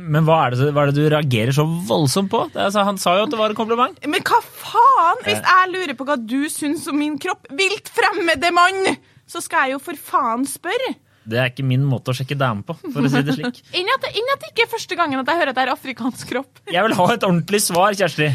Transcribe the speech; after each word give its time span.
Men 0.00 0.24
hva 0.24 0.38
er, 0.46 0.56
det, 0.56 0.70
hva 0.72 0.86
er 0.86 0.92
det 0.92 1.02
du 1.02 1.12
reagerer 1.12 1.52
så 1.54 1.66
voldsomt 1.66 2.30
på? 2.32 2.46
Det, 2.54 2.62
altså, 2.70 2.84
han 2.88 2.98
sa 3.00 3.18
jo 3.18 3.26
at 3.26 3.34
det 3.34 3.40
var 3.40 3.52
en 3.52 3.58
kompliment. 3.58 4.00
Men 4.08 4.24
hva 4.24 4.40
faen? 4.40 5.20
Hvis 5.26 5.42
jeg 5.42 5.70
lurer 5.74 5.96
på 5.98 6.06
hva 6.08 6.16
du 6.16 6.40
syns 6.52 6.86
om 6.90 6.98
min 7.00 7.18
kropp, 7.20 7.50
vilt 7.58 7.92
fremmede 7.92 8.52
mann, 8.56 8.94
så 9.28 9.42
skal 9.44 9.68
jeg 9.68 9.76
jo 9.76 9.82
for 9.90 10.00
faen 10.10 10.46
spørre. 10.48 10.94
Det 11.30 11.38
er 11.38 11.50
ikke 11.52 11.66
min 11.68 11.84
måte 11.86 12.10
å 12.10 12.16
sjekke 12.16 12.38
damer 12.38 12.64
på, 12.66 12.78
for 12.80 13.04
å 13.04 13.10
si 13.12 13.20
det 13.26 13.36
slik. 13.36 13.60
Enn 13.76 13.92
at, 13.92 14.08
at 14.08 14.40
det 14.40 14.54
ikke 14.54 14.64
er 14.66 14.72
første 14.72 14.98
gangen 14.98 15.20
at 15.20 15.28
jeg 15.28 15.42
hører 15.42 15.52
at 15.52 15.60
det 15.60 15.66
er 15.68 15.74
afrikansk 15.76 16.32
kropp. 16.32 16.64
Jeg 16.72 16.88
vil 16.88 16.96
ha 16.96 17.12
et 17.12 17.28
ordentlig 17.28 17.62
svar, 17.68 17.94
Kjersti. 17.98 18.32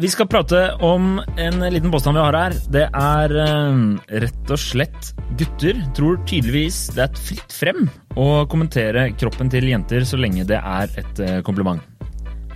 Vi 0.00 0.08
skal 0.10 0.26
prate 0.26 0.72
om 0.82 1.20
en 1.36 1.60
liten 1.72 1.90
påstand 1.90 2.16
vi 2.16 2.22
har 2.22 2.34
her. 2.34 2.54
Det 2.74 2.88
er 2.98 3.34
eh, 3.38 3.76
rett 4.24 4.50
og 4.50 4.58
slett 4.58 5.12
gutter 5.38 5.78
tror 5.94 6.16
tydeligvis 6.26 6.88
det 6.96 7.04
er 7.04 7.12
et 7.12 7.20
fritt 7.28 7.54
frem 7.54 7.84
å 8.18 8.42
kommentere 8.50 9.12
kroppen 9.18 9.52
til 9.52 9.68
jenter 9.70 10.02
så 10.08 10.18
lenge 10.18 10.46
det 10.48 10.58
er 10.58 10.90
et 10.98 11.22
eh, 11.22 11.38
kompliment. 11.46 11.82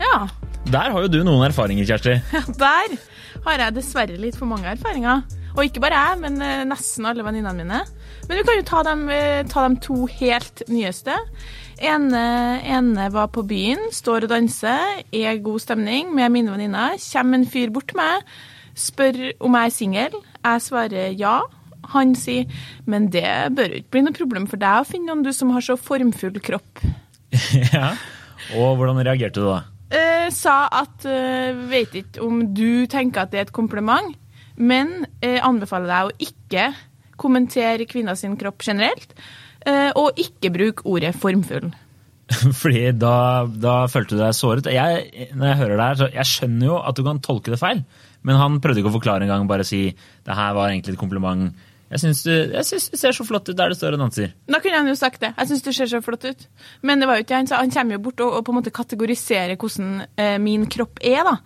Ja, 0.02 0.26
Der 0.68 0.90
har 0.92 1.06
jo 1.06 1.10
du 1.10 1.20
noen 1.22 1.46
erfaringer, 1.46 1.86
Kjersti. 1.86 2.18
ja, 2.36 2.42
der 2.58 2.98
har 3.46 3.62
jeg 3.64 3.76
dessverre 3.78 4.18
litt 4.18 4.38
for 4.38 4.50
mange 4.50 4.74
erfaringer. 4.74 5.22
Og 5.58 5.66
ikke 5.66 5.82
bare 5.82 5.98
jeg, 5.98 6.18
men 6.22 6.36
eh, 6.44 6.66
nesten 6.70 7.06
alle 7.10 7.24
venninnene 7.26 7.64
mine. 7.64 7.80
Men 8.28 8.38
du 8.38 8.44
kan 8.46 8.60
jo 8.60 8.66
ta 8.68 8.82
dem, 8.86 9.08
eh, 9.10 9.40
ta 9.50 9.64
dem 9.66 9.74
to 9.82 10.04
helt 10.06 10.62
nyeste. 10.70 11.16
Ene, 11.82 12.22
ene 12.62 13.08
var 13.14 13.32
på 13.34 13.42
byen, 13.46 13.88
står 13.94 14.28
og 14.28 14.32
danser, 14.32 15.02
er 15.10 15.42
god 15.42 15.64
stemning 15.64 16.12
med 16.14 16.30
mine 16.34 16.54
venninner. 16.54 16.94
Kommer 17.02 17.40
en 17.40 17.48
fyr 17.50 17.72
bort 17.74 17.90
til 17.90 17.98
meg, 17.98 18.22
spør 18.78 19.18
om 19.42 19.58
jeg 19.58 19.72
er 19.72 19.74
singel. 19.74 20.20
Jeg 20.46 20.66
svarer 20.68 21.18
ja. 21.18 21.40
Han 21.88 22.12
sier 22.18 22.44
men 22.84 23.06
det 23.08 23.24
bør 23.56 23.72
jo 23.72 23.80
ikke 23.80 23.94
bli 23.94 24.02
noe 24.04 24.16
problem 24.16 24.46
for 24.50 24.60
deg 24.60 24.82
å 24.82 24.86
finne 24.86 25.08
noen 25.08 25.22
du 25.24 25.30
som 25.32 25.54
har 25.54 25.64
så 25.64 25.78
formfull 25.80 26.36
kropp. 26.44 26.84
ja. 27.72 27.94
Og 28.54 28.78
hvordan 28.78 29.00
reagerte 29.02 29.40
du 29.40 29.48
da? 29.48 29.62
Eh, 29.88 30.28
sa 30.34 30.66
at 30.68 31.06
eh, 31.08 31.56
vet 31.70 31.94
ikke 31.96 32.22
om 32.26 32.42
du 32.52 32.84
tenker 32.90 33.24
at 33.24 33.32
det 33.32 33.40
er 33.40 33.46
et 33.48 33.56
kompliment, 33.56 34.12
men 34.58 35.06
eh, 35.22 35.38
anbefaler 35.44 35.90
deg 35.90 36.08
å 36.08 36.28
ikke 36.28 36.68
kommentere 37.18 37.86
kvinners 37.90 38.24
kropp 38.38 38.64
generelt, 38.66 39.14
eh, 39.66 39.90
og 39.98 40.18
ikke 40.20 40.52
bruke 40.54 40.86
ordet 40.88 41.14
formfull. 41.18 41.70
Fordi 42.60 42.90
da, 42.98 43.46
da 43.48 43.78
følte 43.90 44.16
du 44.16 44.22
deg 44.22 44.36
såret. 44.36 44.68
Jeg, 44.72 45.30
når 45.32 45.50
jeg 45.50 45.60
hører 45.62 45.74
det 45.74 45.86
her, 45.86 45.98
så 46.00 46.10
jeg 46.12 46.30
skjønner 46.32 46.70
jo 46.70 46.78
at 46.82 46.98
du 46.98 47.04
kan 47.06 47.22
tolke 47.24 47.54
det 47.54 47.60
feil, 47.60 47.82
men 48.26 48.38
han 48.38 48.58
prøvde 48.62 48.82
ikke 48.82 48.92
å 48.92 48.98
forklare 48.98 49.24
engang, 49.24 49.48
bare 49.50 49.66
si 49.66 49.86
det 49.94 50.36
her 50.36 50.56
var 50.58 50.72
egentlig 50.72 50.96
et 50.96 51.00
kompliment. 51.00 51.48
Jeg 51.88 52.02
syns 52.02 52.20
du, 52.26 52.32
du 52.52 52.98
ser 53.00 53.14
så 53.16 53.24
flott 53.24 53.48
ut 53.48 53.56
der 53.56 53.72
du 53.72 53.76
står 53.76 53.96
og 53.96 54.02
danser. 54.02 54.34
Da 54.50 54.60
kunne 54.60 54.82
han 54.82 54.90
jo 54.90 54.96
sagt 54.98 55.22
det. 55.24 55.32
Jeg 55.38 55.48
syns 55.50 55.64
du 55.64 55.70
ser 55.72 55.88
så 55.88 56.02
flott 56.04 56.26
ut. 56.28 56.44
Men 56.84 57.00
det 57.00 57.08
var 57.08 57.16
jo 57.16 57.24
ikke 57.24 57.38
han, 57.38 57.48
så 57.48 57.62
han 57.62 57.72
kommer 57.72 57.96
jo 57.96 58.02
bort 58.04 58.20
og, 58.24 58.34
og 58.36 58.44
på 58.44 58.52
en 58.52 58.58
måte 58.58 58.74
kategoriserer 58.76 59.56
hvordan 59.56 60.04
eh, 60.20 60.36
min 60.42 60.66
kropp 60.68 61.00
er, 61.00 61.22
da. 61.24 61.38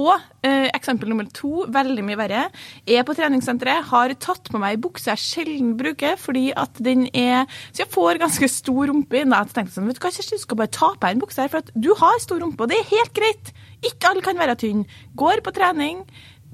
Og 0.00 0.12
eh, 0.46 0.70
eksempel 0.70 1.10
nummer 1.10 1.26
to, 1.34 1.66
veldig 1.72 2.04
mye 2.06 2.18
verre, 2.20 2.46
er 2.86 3.04
på 3.04 3.16
treningssenteret, 3.18 3.90
har 3.90 4.14
tatt 4.22 4.48
på 4.48 4.60
meg 4.62 4.76
ei 4.76 4.80
bukse 4.80 5.10
jeg 5.10 5.20
sjelden 5.20 5.74
bruker, 5.78 6.16
fordi 6.20 6.48
at 6.54 6.78
den 6.80 7.08
er 7.10 7.44
Så 7.72 7.82
jeg 7.82 7.92
får 7.92 8.22
ganske 8.22 8.48
stor 8.48 8.88
rumpe. 8.92 9.24
Da 9.28 9.42
tenkte 9.50 9.76
sånn, 9.76 9.90
vet 9.90 9.98
du 9.98 10.04
hva, 10.06 10.14
Kjersti, 10.14 10.38
du 10.38 10.46
skal 10.46 10.62
bare 10.62 10.72
ta 10.72 10.94
på 10.94 11.02
deg 11.04 11.18
en 11.18 11.24
bukse 11.26 11.44
her, 11.44 11.52
for 11.52 11.60
at 11.64 11.72
du 11.74 11.92
har 11.98 12.22
stor 12.22 12.40
rumpe, 12.40 12.64
og 12.64 12.72
det 12.72 12.80
er 12.80 12.92
helt 12.94 13.16
greit. 13.16 13.52
Ikke 13.84 14.12
alle 14.12 14.24
kan 14.24 14.38
være 14.38 14.56
tynn. 14.60 14.84
Går 15.18 15.42
på 15.44 15.52
trening, 15.56 16.04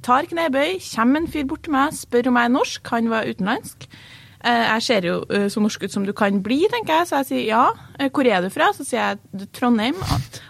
tar 0.06 0.28
knebøy, 0.30 0.76
kommer 0.92 1.22
en 1.24 1.30
fyr 1.32 1.48
bort 1.50 1.66
til 1.66 1.74
meg, 1.74 1.96
spør 1.98 2.30
om 2.30 2.38
jeg 2.38 2.48
er 2.50 2.54
norsk, 2.60 2.94
han 2.94 3.10
var 3.12 3.26
utenlandsk. 3.26 3.88
Eh, 4.46 4.64
Jeg 4.76 4.82
ser 4.84 5.06
jo 5.08 5.14
eh, 5.32 5.46
så 5.50 5.58
norsk 5.64 5.82
ut 5.86 5.92
som 5.94 6.04
du 6.06 6.12
kan 6.14 6.36
bli, 6.44 6.60
tenker 6.70 7.00
jeg, 7.00 7.08
så 7.08 7.20
jeg 7.22 7.26
sier 7.30 7.44
ja. 7.48 7.62
Eh, 7.98 8.10
Hvor 8.14 8.28
er 8.30 8.44
du 8.44 8.50
fra? 8.52 8.68
Så 8.76 8.84
sier 8.86 9.00
jeg 9.16 9.48
Trondheim. 9.56 9.96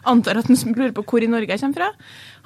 Antar 0.04 0.40
at 0.42 0.50
han 0.50 0.58
lurer 0.74 0.92
på 0.92 1.04
hvor 1.06 1.24
i 1.24 1.28
Norge 1.30 1.54
jeg 1.54 1.62
kommer 1.62 1.78
fra. 1.80 1.88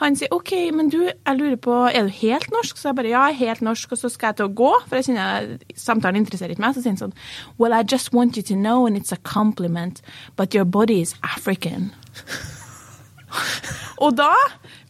Han 0.05 0.15
sier 0.17 0.31
OK, 0.33 0.53
men 0.77 0.89
du, 0.93 1.01
jeg 1.09 1.37
lurer 1.41 1.57
på, 1.61 1.75
er 1.91 2.07
du 2.07 2.13
helt 2.21 2.47
norsk? 2.55 2.79
Så 2.79 2.89
jeg 2.93 2.99
bare 3.01 3.11
ja, 3.11 3.25
jeg 3.29 3.35
er 3.41 3.41
helt 3.51 3.65
norsk, 3.67 3.93
og 3.97 3.99
så 4.01 4.11
skal 4.13 4.31
jeg 4.31 4.39
til 4.39 4.47
å 4.51 4.55
gå, 4.61 4.71
for 4.87 5.01
jeg 5.01 5.09
kjenner 5.11 5.51
samtalen 5.77 6.21
interesserer 6.23 6.55
ikke 6.55 6.65
meg. 6.67 6.77
Så 6.77 6.85
sier 6.85 6.95
han 6.95 7.03
sånn 7.03 7.17
Well, 7.59 7.75
I 7.75 7.83
just 7.83 8.13
want 8.15 8.39
you 8.39 8.45
to 8.53 8.55
know, 8.57 8.87
and 8.87 9.01
it's 9.01 9.13
a 9.17 9.19
compliment, 9.25 10.05
but 10.37 10.55
your 10.55 10.65
body 10.69 11.01
is 11.03 11.17
African. 11.25 11.91
Og 14.05 14.15
da 14.19 14.33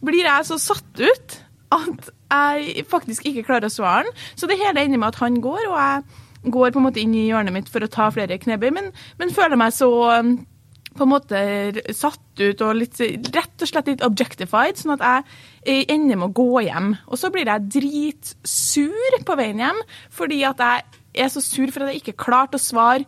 blir 0.03 0.25
jeg 0.25 0.47
så 0.47 0.57
satt 0.61 1.01
ut 1.01 1.39
at 1.71 2.11
jeg 2.31 2.85
faktisk 2.91 3.25
ikke 3.27 3.45
klarer 3.47 3.69
å 3.69 3.73
svare 3.73 4.05
han. 4.05 4.21
Så 4.35 4.49
det 4.49 4.59
hele 4.61 4.83
ender 4.83 5.01
med 5.01 5.13
at 5.13 5.21
han 5.23 5.39
går, 5.43 5.65
og 5.69 5.77
jeg 5.79 6.51
går 6.51 6.73
på 6.73 6.81
en 6.81 6.87
måte 6.87 7.01
inn 7.01 7.13
i 7.15 7.27
hjørnet 7.27 7.55
mitt 7.55 7.69
for 7.71 7.83
å 7.83 7.91
ta 7.91 8.09
flere 8.13 8.39
knebøy, 8.41 8.71
men, 8.73 8.89
men 9.21 9.33
føler 9.33 9.59
meg 9.59 9.75
så 9.75 9.89
um, 10.19 10.33
på 10.97 11.05
en 11.05 11.11
måte 11.11 11.41
satt 11.95 12.41
ut 12.41 12.63
og 12.65 12.75
litt, 12.79 12.99
rett 13.31 13.63
og 13.63 13.69
slett 13.69 13.91
litt 13.91 14.03
objectified, 14.05 14.79
sånn 14.79 14.97
at 14.97 15.05
jeg 15.63 15.85
ender 15.91 16.19
med 16.19 16.31
å 16.31 16.35
gå 16.41 16.65
hjem. 16.67 16.95
Og 17.07 17.21
så 17.21 17.31
blir 17.31 17.47
jeg 17.47 17.69
dritsur 17.77 19.21
på 19.27 19.37
veien 19.39 19.61
hjem, 19.61 19.81
fordi 20.11 20.41
at 20.47 20.63
jeg 20.65 21.25
er 21.25 21.31
så 21.31 21.43
sur 21.43 21.71
for 21.71 21.85
at 21.85 21.93
jeg 21.93 22.03
ikke 22.03 22.19
klarte 22.27 22.59
å 22.59 22.63
svare 22.63 23.07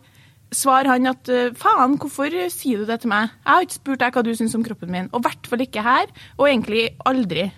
Svar 0.54 0.86
han 0.86 1.08
at 1.10 1.26
faen, 1.58 1.96
hvorfor 1.98 2.30
sier 2.52 2.78
du 2.78 2.86
det 2.86 3.00
til 3.02 3.10
meg? 3.10 3.32
Jeg 3.40 3.48
har 3.48 3.64
ikke 3.64 3.74
spurt 3.74 4.02
deg 4.04 4.14
hva 4.14 4.22
du 4.22 4.28
syns 4.38 4.54
om 4.54 4.62
kroppen 4.62 4.92
min, 4.92 5.08
og 5.10 5.18
i 5.18 5.24
hvert 5.24 5.48
fall 5.50 5.64
ikke 5.64 5.82
her, 5.82 6.12
og 6.36 6.46
egentlig 6.46 6.84
aldri. 7.10 7.48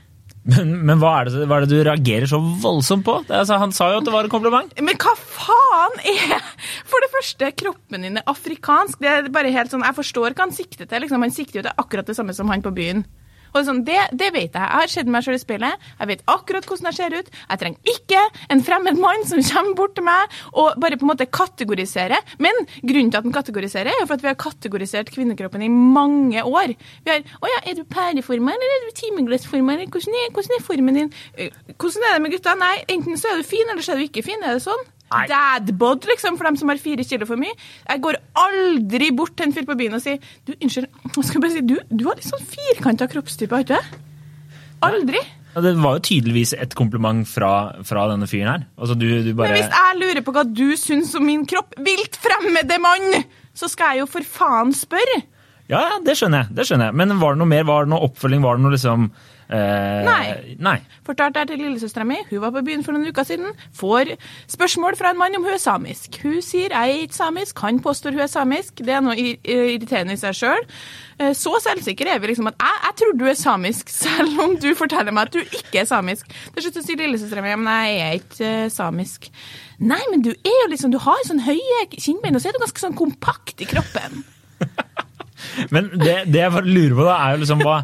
Men, 0.47 0.77
men 0.87 1.01
hva, 1.03 1.13
er 1.21 1.29
det, 1.31 1.47
hva 1.51 1.57
er 1.59 1.65
det 1.67 1.75
du 1.75 1.81
reagerer 1.89 2.29
så 2.31 2.39
voldsomt 2.39 3.03
på? 3.07 3.17
Altså, 3.27 3.57
han 3.59 3.73
sa 3.75 3.89
jo 3.91 3.99
at 3.99 4.07
det 4.07 4.15
var 4.15 4.29
en 4.29 4.31
kompliment. 4.31 4.71
Men 4.79 4.99
hva 5.03 5.15
faen 5.19 5.97
er 6.07 6.37
For 6.87 7.03
det 7.03 7.11
første, 7.17 7.51
kroppen 7.59 8.07
din 8.07 8.21
er 8.21 8.29
afrikansk. 8.31 9.01
Det 9.03 9.11
er 9.11 9.31
bare 9.35 9.51
helt 9.55 9.75
sånn, 9.75 9.83
Jeg 9.87 9.99
forstår 9.99 10.37
hva 10.37 10.47
han 10.47 10.55
sikter 10.55 10.87
til. 10.87 11.03
liksom, 11.03 11.25
Han 11.27 11.35
sikter 11.35 11.61
jo 11.61 11.67
til 11.67 11.83
akkurat 11.83 12.07
det 12.07 12.15
samme 12.19 12.37
som 12.37 12.53
han 12.53 12.63
på 12.63 12.75
byen. 12.77 13.03
Og 13.57 13.65
sånn, 13.69 13.83
det, 13.87 13.99
det 14.13 14.31
vet 14.35 14.53
jeg. 14.53 14.61
Jeg 14.61 14.81
har 14.83 14.93
sett 14.93 15.11
meg 15.11 15.25
selv 15.25 15.39
i 15.39 15.43
speilet. 15.43 15.87
Jeg 16.01 16.11
vet 16.11 16.25
akkurat 16.33 16.67
hvordan 16.69 16.91
jeg 16.91 16.99
ser 16.99 17.17
ut. 17.17 17.31
Jeg 17.49 17.61
trenger 17.63 17.93
ikke 17.95 18.23
en 18.53 18.63
fremmed 18.67 19.01
mann 19.01 19.25
som 19.29 19.43
kommer 19.49 19.77
bort 19.79 19.95
til 19.97 20.07
meg 20.07 20.37
og 20.53 20.77
bare 20.83 20.99
på 21.01 21.07
en 21.07 21.13
måte 21.13 21.29
kategoriserer. 21.31 22.35
Men 22.43 22.59
grunnen 22.83 23.13
til 23.13 23.21
at 23.21 23.27
den 23.29 23.35
kategoriserer, 23.37 23.93
er 23.93 24.03
jo 24.03 24.09
for 24.11 24.19
at 24.19 24.25
vi 24.27 24.31
har 24.33 24.39
kategorisert 24.41 25.13
kvinnekroppen 25.15 25.65
i 25.65 25.71
mange 25.73 26.43
år. 26.45 26.75
Vi 27.07 27.13
har 27.15 27.25
Å 27.41 27.49
ja, 27.51 27.63
er 27.71 27.79
du 27.79 27.85
perleforma, 27.89 28.53
eller 28.55 28.75
er 28.77 28.85
du 28.87 28.95
timeglassforma, 29.01 29.77
eller 29.77 29.91
hvordan 29.93 30.19
er, 30.21 30.31
hvordan 30.37 30.57
er 30.59 30.67
formen 30.67 31.01
din? 31.01 31.13
Eh, 31.37 31.51
Hvordan 31.77 32.05
er 32.09 32.15
det 32.17 32.23
med 32.25 32.33
gutta? 32.35 32.55
Nei, 32.59 32.75
enten 32.93 33.19
så 33.21 33.33
er 33.33 33.41
du 33.41 33.47
fin, 33.47 33.69
eller 33.71 33.85
så 33.85 33.95
er 33.95 34.01
du 34.01 34.07
ikke 34.07 34.25
fin. 34.27 34.43
Er 34.43 34.57
det 34.57 34.65
sånn? 34.65 34.85
Dadbod, 35.11 36.07
liksom, 36.11 36.37
for 36.39 36.49
dem 36.49 36.57
som 36.59 36.73
har 36.73 36.81
fire 36.83 37.05
kilo 37.07 37.29
for 37.29 37.39
mye. 37.41 37.55
Jeg 37.87 38.03
går 38.03 38.19
aldri 38.43 39.13
bort 39.15 39.37
til 39.39 39.49
en 39.49 39.55
fyr 39.55 39.67
på 39.69 39.77
byen 39.79 39.95
og 39.99 40.03
sier 40.03 40.19
du, 40.49 40.55
unnskyld, 40.57 40.89
jeg 41.15 41.27
skal 41.31 41.45
bare 41.45 41.55
si, 41.55 41.63
du, 41.67 41.77
du 41.91 42.07
har 42.09 42.19
litt 42.19 42.27
sånn 42.27 42.47
firkanta 42.51 43.09
kroppstype, 43.13 43.55
har 43.55 43.67
ikke 43.67 43.79
du? 43.79 44.01
Aldri. 44.87 45.23
Ja, 45.57 45.63
Det 45.65 45.73
var 45.81 45.97
jo 45.97 46.03
tydeligvis 46.05 46.53
et 46.59 46.75
kompliment 46.77 47.25
fra, 47.29 47.53
fra 47.87 48.09
denne 48.11 48.29
fyren 48.29 48.51
her. 48.51 48.67
Altså, 48.77 48.99
du, 48.99 49.07
du 49.25 49.31
Men 49.39 49.55
hvis 49.57 49.71
jeg 49.73 50.01
lurer 50.03 50.21
på 50.27 50.35
hva 50.37 50.45
du 50.45 50.67
syns 50.77 51.15
om 51.17 51.25
min 51.25 51.47
kropp, 51.49 51.79
vilt 51.81 52.19
fremmede 52.21 52.77
mann, 52.83 53.23
så 53.57 53.71
skal 53.73 53.95
jeg 53.95 54.05
jo 54.05 54.11
for 54.19 54.27
faen 54.29 54.75
spørre. 54.77 55.23
Ja, 55.71 55.81
ja, 55.81 55.97
det 56.05 56.15
skjønner 56.19 56.45
jeg. 56.45 56.59
det 56.59 56.67
skjønner 56.69 56.91
jeg. 56.91 56.99
Men 57.01 57.17
var 57.23 57.35
det 57.35 57.41
noe 57.41 57.51
mer? 57.51 57.65
Var 57.67 57.87
det 57.87 57.95
noe 57.95 58.05
oppfølging? 58.07 58.45
Var 58.45 58.59
det 58.59 58.67
noe 58.67 58.75
liksom 58.77 59.09
eh, 59.49 60.05
Nei. 60.07 60.57
nei. 60.63 60.77
Fortalte 61.07 61.43
jeg 61.43 61.53
til 61.53 61.63
lillesøstera 61.65 62.07
mi, 62.09 62.19
hun 62.31 62.43
var 62.43 62.55
på 62.55 62.65
byen 62.67 62.85
for 62.87 62.97
noen 62.97 63.11
uker 63.11 63.27
siden, 63.29 63.57
får 63.77 64.15
spørsmål 64.53 64.99
fra 64.99 65.13
en 65.13 65.21
mann 65.21 65.37
om 65.39 65.47
hun 65.47 65.57
er 65.57 65.63
samisk. 65.63 66.21
Hun 66.23 66.39
sier 66.45 66.75
jeg 66.75 66.95
er 66.95 67.07
ikke 67.07 67.19
samisk, 67.19 67.59
han 67.65 67.83
påstår 67.85 68.17
hun 68.17 68.25
er 68.27 68.33
samisk. 68.33 68.83
Det 68.85 68.95
er 68.97 69.05
noe 69.05 69.17
irriterende 69.17 70.17
i 70.17 70.21
seg 70.21 70.37
sjøl. 70.37 70.65
Så 71.33 71.55
selvsikker 71.65 72.11
er 72.13 72.19
vi 72.21 72.29
liksom 72.29 72.51
at 72.51 72.59
jeg, 72.61 72.81
jeg 72.85 72.97
tror 73.01 73.15
du 73.17 73.25
er 73.31 73.39
samisk, 73.41 73.93
selv 74.05 74.43
om 74.45 74.57
du 74.61 74.69
forteller 74.77 75.15
meg 75.17 75.31
at 75.31 75.39
du 75.39 75.41
ikke 75.61 75.83
er 75.83 75.89
samisk. 75.89 76.29
Til 76.53 76.67
slutt 76.67 76.83
sier 76.85 77.01
lillesøstera 77.01 77.45
mi 77.45 77.55
men 77.57 77.73
jeg 77.73 78.01
er 78.05 78.19
ikke 78.21 78.51
eh, 78.67 78.71
samisk. 78.73 79.31
Nei, 79.79 80.01
men 80.11 80.23
du 80.25 80.31
er 80.33 80.59
jo 80.63 80.71
liksom, 80.73 80.93
du 80.95 80.99
har 81.03 81.21
sånn 81.27 81.43
høye 81.45 81.83
kinnbein, 81.93 82.37
og 82.37 82.43
så 82.43 82.51
er 82.51 82.57
du 82.57 82.63
ganske 82.63 82.83
sånn 82.83 82.97
kompakt 82.97 83.61
i 83.61 83.69
kroppen. 83.69 84.23
Men 85.75 85.91
det, 86.01 86.15
det 86.33 86.41
jeg 86.41 86.63
lurer 86.65 86.95
på, 86.97 87.05
da, 87.05 87.17
er 87.21 87.35
jo 87.35 87.43
liksom 87.43 87.61
hva, 87.61 87.75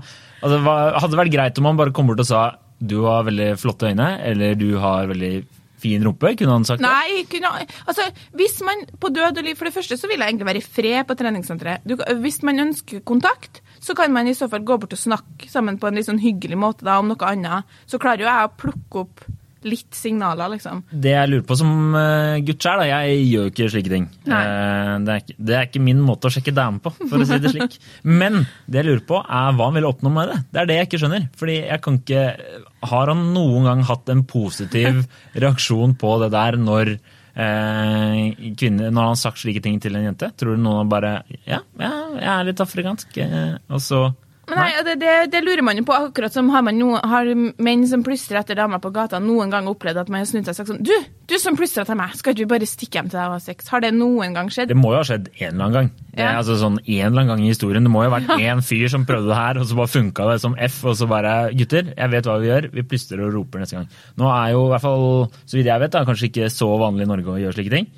altså, 0.42 0.60
hva 0.66 0.76
Hadde 0.98 1.14
det 1.14 1.22
vært 1.22 1.34
greit 1.34 1.58
om 1.62 1.70
han 1.70 1.80
bare 1.80 1.94
kom 1.94 2.10
bort 2.10 2.22
og 2.22 2.28
sa 2.28 2.44
du 2.82 3.04
har 3.06 3.26
veldig 3.28 3.52
flotte 3.62 3.92
øyne, 3.92 4.08
eller 4.26 4.56
du 4.58 4.72
har 4.82 5.06
veldig 5.06 5.44
fin 5.82 6.02
rumpe? 6.02 6.32
Kunne 6.38 6.56
han 6.56 6.66
sagt 6.66 6.82
det? 6.82 6.88
Nei, 6.88 7.22
kunne, 7.30 7.52
altså, 7.86 8.08
hvis 8.38 8.56
man 8.66 8.82
på 9.02 9.10
død 9.14 9.38
og 9.38 9.46
liv 9.46 9.58
For 9.58 9.68
det 9.68 9.74
første 9.76 9.98
så 9.98 10.10
vil 10.10 10.18
jeg 10.18 10.32
egentlig 10.32 10.48
være 10.48 10.62
i 10.62 10.66
fred 10.78 11.06
på 11.06 11.16
treningssenteret. 11.18 11.86
Du, 11.86 11.94
hvis 12.24 12.40
man 12.46 12.58
ønsker 12.66 13.04
kontakt, 13.06 13.62
så 13.82 13.94
kan 13.98 14.14
man 14.14 14.30
i 14.30 14.34
så 14.38 14.50
fall 14.50 14.66
gå 14.66 14.78
bort 14.82 14.96
og 14.96 15.02
snakke 15.02 15.50
sammen 15.50 15.78
på 15.78 15.90
en 15.90 15.98
litt 15.98 16.10
sånn 16.10 16.22
hyggelig 16.22 16.58
måte 16.58 16.86
da, 16.86 16.98
om 16.98 17.10
noe 17.10 17.30
annet. 17.30 17.70
Så 17.86 18.02
klarer 18.02 18.24
jo 18.24 18.30
jeg 18.30 18.50
å 18.50 18.56
plukke 18.64 19.06
opp 19.06 19.24
litt 19.68 19.94
signaler, 19.94 20.48
liksom. 20.54 20.82
Det 20.90 21.12
jeg 21.14 21.30
lurer 21.30 21.44
på 21.48 21.56
som 21.60 21.70
eh, 21.98 22.40
gutt 22.46 22.62
sjøl, 22.66 22.82
jeg 22.88 23.18
gjør 23.28 23.46
jo 23.46 23.52
ikke 23.52 23.68
slike 23.74 23.92
ting. 23.92 24.08
Eh, 24.26 24.92
Det 25.02 25.14
er, 25.14 25.22
ikke, 25.24 25.36
det 25.38 25.56
er 25.58 25.68
ikke 25.68 25.82
min 25.86 26.00
måte 26.04 26.28
å 26.28 26.34
sjekke 26.34 26.54
damer 26.56 26.82
på, 26.84 26.92
for 27.08 27.22
å 27.22 27.26
si 27.28 27.38
det 27.42 27.52
slik. 27.54 27.78
Men 28.22 28.42
det 28.66 28.82
jeg 28.82 28.88
lurer 28.90 29.04
på, 29.08 29.22
er 29.22 29.56
hva 29.58 29.68
han 29.70 29.78
vil 29.78 29.88
oppnå 29.90 30.12
med 30.14 30.32
det. 30.32 30.38
Det 30.52 30.60
er 30.64 30.70
det 30.70 30.76
jeg 30.80 30.90
ikke 30.90 31.02
skjønner. 31.04 31.26
Fordi 31.38 31.56
jeg 31.62 31.80
kan 31.84 31.98
ikke 32.02 32.24
Har 32.92 33.12
han 33.12 33.24
noen 33.34 33.64
gang 33.70 33.82
hatt 33.86 34.08
en 34.10 34.24
positiv 34.26 35.04
reaksjon 35.44 35.94
på 36.00 36.14
det 36.24 36.32
der 36.34 36.56
når 36.58 36.92
eh, 36.92 38.52
kvinner, 38.58 38.90
når 38.90 39.00
han 39.06 39.12
har 39.14 39.20
sagt 39.20 39.40
slike 39.42 39.62
ting 39.64 39.78
til 39.82 39.96
en 39.98 40.08
jente? 40.10 40.30
Tror 40.38 40.56
du 40.56 40.62
noen 40.64 40.82
har 40.82 40.90
bare 40.90 41.12
Ja, 41.46 41.60
ja 41.80 41.92
jeg 42.18 42.28
er 42.34 42.48
litt 42.50 42.62
afrikansk. 42.64 43.16
eh, 43.22 43.54
Og 43.72 43.80
så 43.84 44.02
nei, 44.50 44.70
det, 44.84 44.96
det, 44.98 45.12
det 45.30 45.40
lurer 45.46 45.62
man 45.62 45.78
jo 45.78 45.84
på, 45.86 45.94
akkurat 45.94 46.34
som 46.34 46.48
har, 46.50 46.64
man 46.66 46.74
no, 46.78 46.96
har 46.98 47.28
menn 47.62 47.84
som 47.86 48.02
plystrer 48.02 48.40
etter 48.40 48.58
damer 48.58 48.80
på 48.82 48.90
gata 48.92 49.20
noen 49.22 49.52
gang 49.54 49.68
opplevd 49.70 50.00
at 50.02 50.08
man 50.10 50.24
har 50.24 50.26
snudd 50.26 50.48
seg 50.48 50.52
og 50.52 50.58
sagt 50.58 50.70
sånn 50.72 50.80
Du, 50.82 50.92
du 51.30 51.36
som 51.38 51.54
plystrer 51.56 51.84
etter 51.86 51.94
meg, 51.98 52.16
skal 52.18 52.34
ikke 52.34 52.42
vi 52.44 52.48
bare 52.50 52.68
stikke 52.68 52.98
hjem 52.98 53.08
til 53.12 53.20
deg 53.20 53.28
og 53.30 53.36
ha 53.36 53.40
sex? 53.44 53.70
Har 53.70 53.84
det 53.84 53.92
noen 53.94 54.34
gang 54.34 54.50
skjedd? 54.52 54.72
Det 54.74 54.76
må 54.76 54.90
jo 54.92 54.98
ha 54.98 55.06
skjedd 55.06 55.30
en 55.36 55.46
eller 55.54 55.64
annen 55.68 55.76
gang. 55.78 55.90
Det 56.12 56.20
er 56.20 56.28
Ja. 56.32 56.36
altså 56.42 56.58
sånn 56.60 56.80
En 56.82 57.06
eller 57.06 57.22
annen 57.22 57.30
gang 57.32 57.44
i 57.46 57.50
historien. 57.54 57.86
Det 57.86 57.94
må 57.94 58.02
jo 58.04 58.10
ha 58.10 58.18
vært 58.18 58.34
én 58.42 58.62
fyr 58.66 58.88
som 58.92 59.06
prøvde 59.08 59.30
det 59.30 59.38
her, 59.38 59.62
og 59.62 59.66
så 59.70 59.78
bare 59.78 59.94
funka 59.94 60.30
det 60.32 60.38
som 60.42 60.56
F. 60.58 60.82
Og 60.90 60.98
så 60.98 61.08
bare 61.08 61.36
Gutter, 61.56 61.94
jeg 61.96 62.10
vet 62.18 62.28
hva 62.28 62.38
vi 62.42 62.50
gjør. 62.50 62.70
Vi 62.74 62.82
plystrer 62.82 63.22
og 63.24 63.32
roper 63.38 63.62
neste 63.62 63.78
gang. 63.78 63.88
Nå 64.18 64.28
er 64.34 64.52
jo 64.56 64.66
i 64.66 64.70
hvert 64.74 64.84
fall, 64.84 65.06
så 65.46 65.56
vidt 65.60 65.70
jeg 65.70 65.80
vet, 65.86 65.94
da, 65.94 66.04
kanskje 66.08 66.28
ikke 66.32 66.50
så 66.52 66.68
vanlig 66.82 67.06
i 67.06 67.12
Norge 67.14 67.30
å 67.36 67.40
gjøre 67.40 67.56
slike 67.56 67.76
ting. 67.78 67.88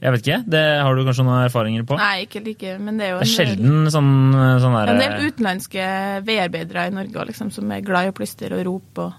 Jeg 0.00 0.12
vet 0.14 0.22
ikke. 0.26 0.36
Det 0.48 0.60
har 0.80 0.96
du 0.96 1.02
kanskje 1.04 1.24
noen 1.26 1.42
erfaringer 1.44 1.82
på? 1.84 1.96
Nei, 2.00 2.22
ikke 2.24 2.40
like, 2.44 2.76
men 2.80 2.96
det 3.00 3.06
er 3.06 3.10
jo 3.10 3.18
Det 3.20 3.26
er 3.26 3.32
sjelden 3.34 3.72
del- 3.84 3.90
sjelden 3.92 4.60
sånn, 4.62 4.76
der, 4.78 4.92
en 4.94 5.02
del 5.02 5.26
utenlandske 5.28 5.88
vedarbeidere 6.24 6.86
i 6.88 6.94
Norge 6.96 7.26
liksom, 7.32 7.50
som 7.52 7.70
er 7.76 7.82
glad 7.84 8.08
i 8.08 8.12
å 8.14 8.16
plystre 8.16 8.56
og 8.56 8.64
rope. 8.64 9.04
Og... 9.10 9.12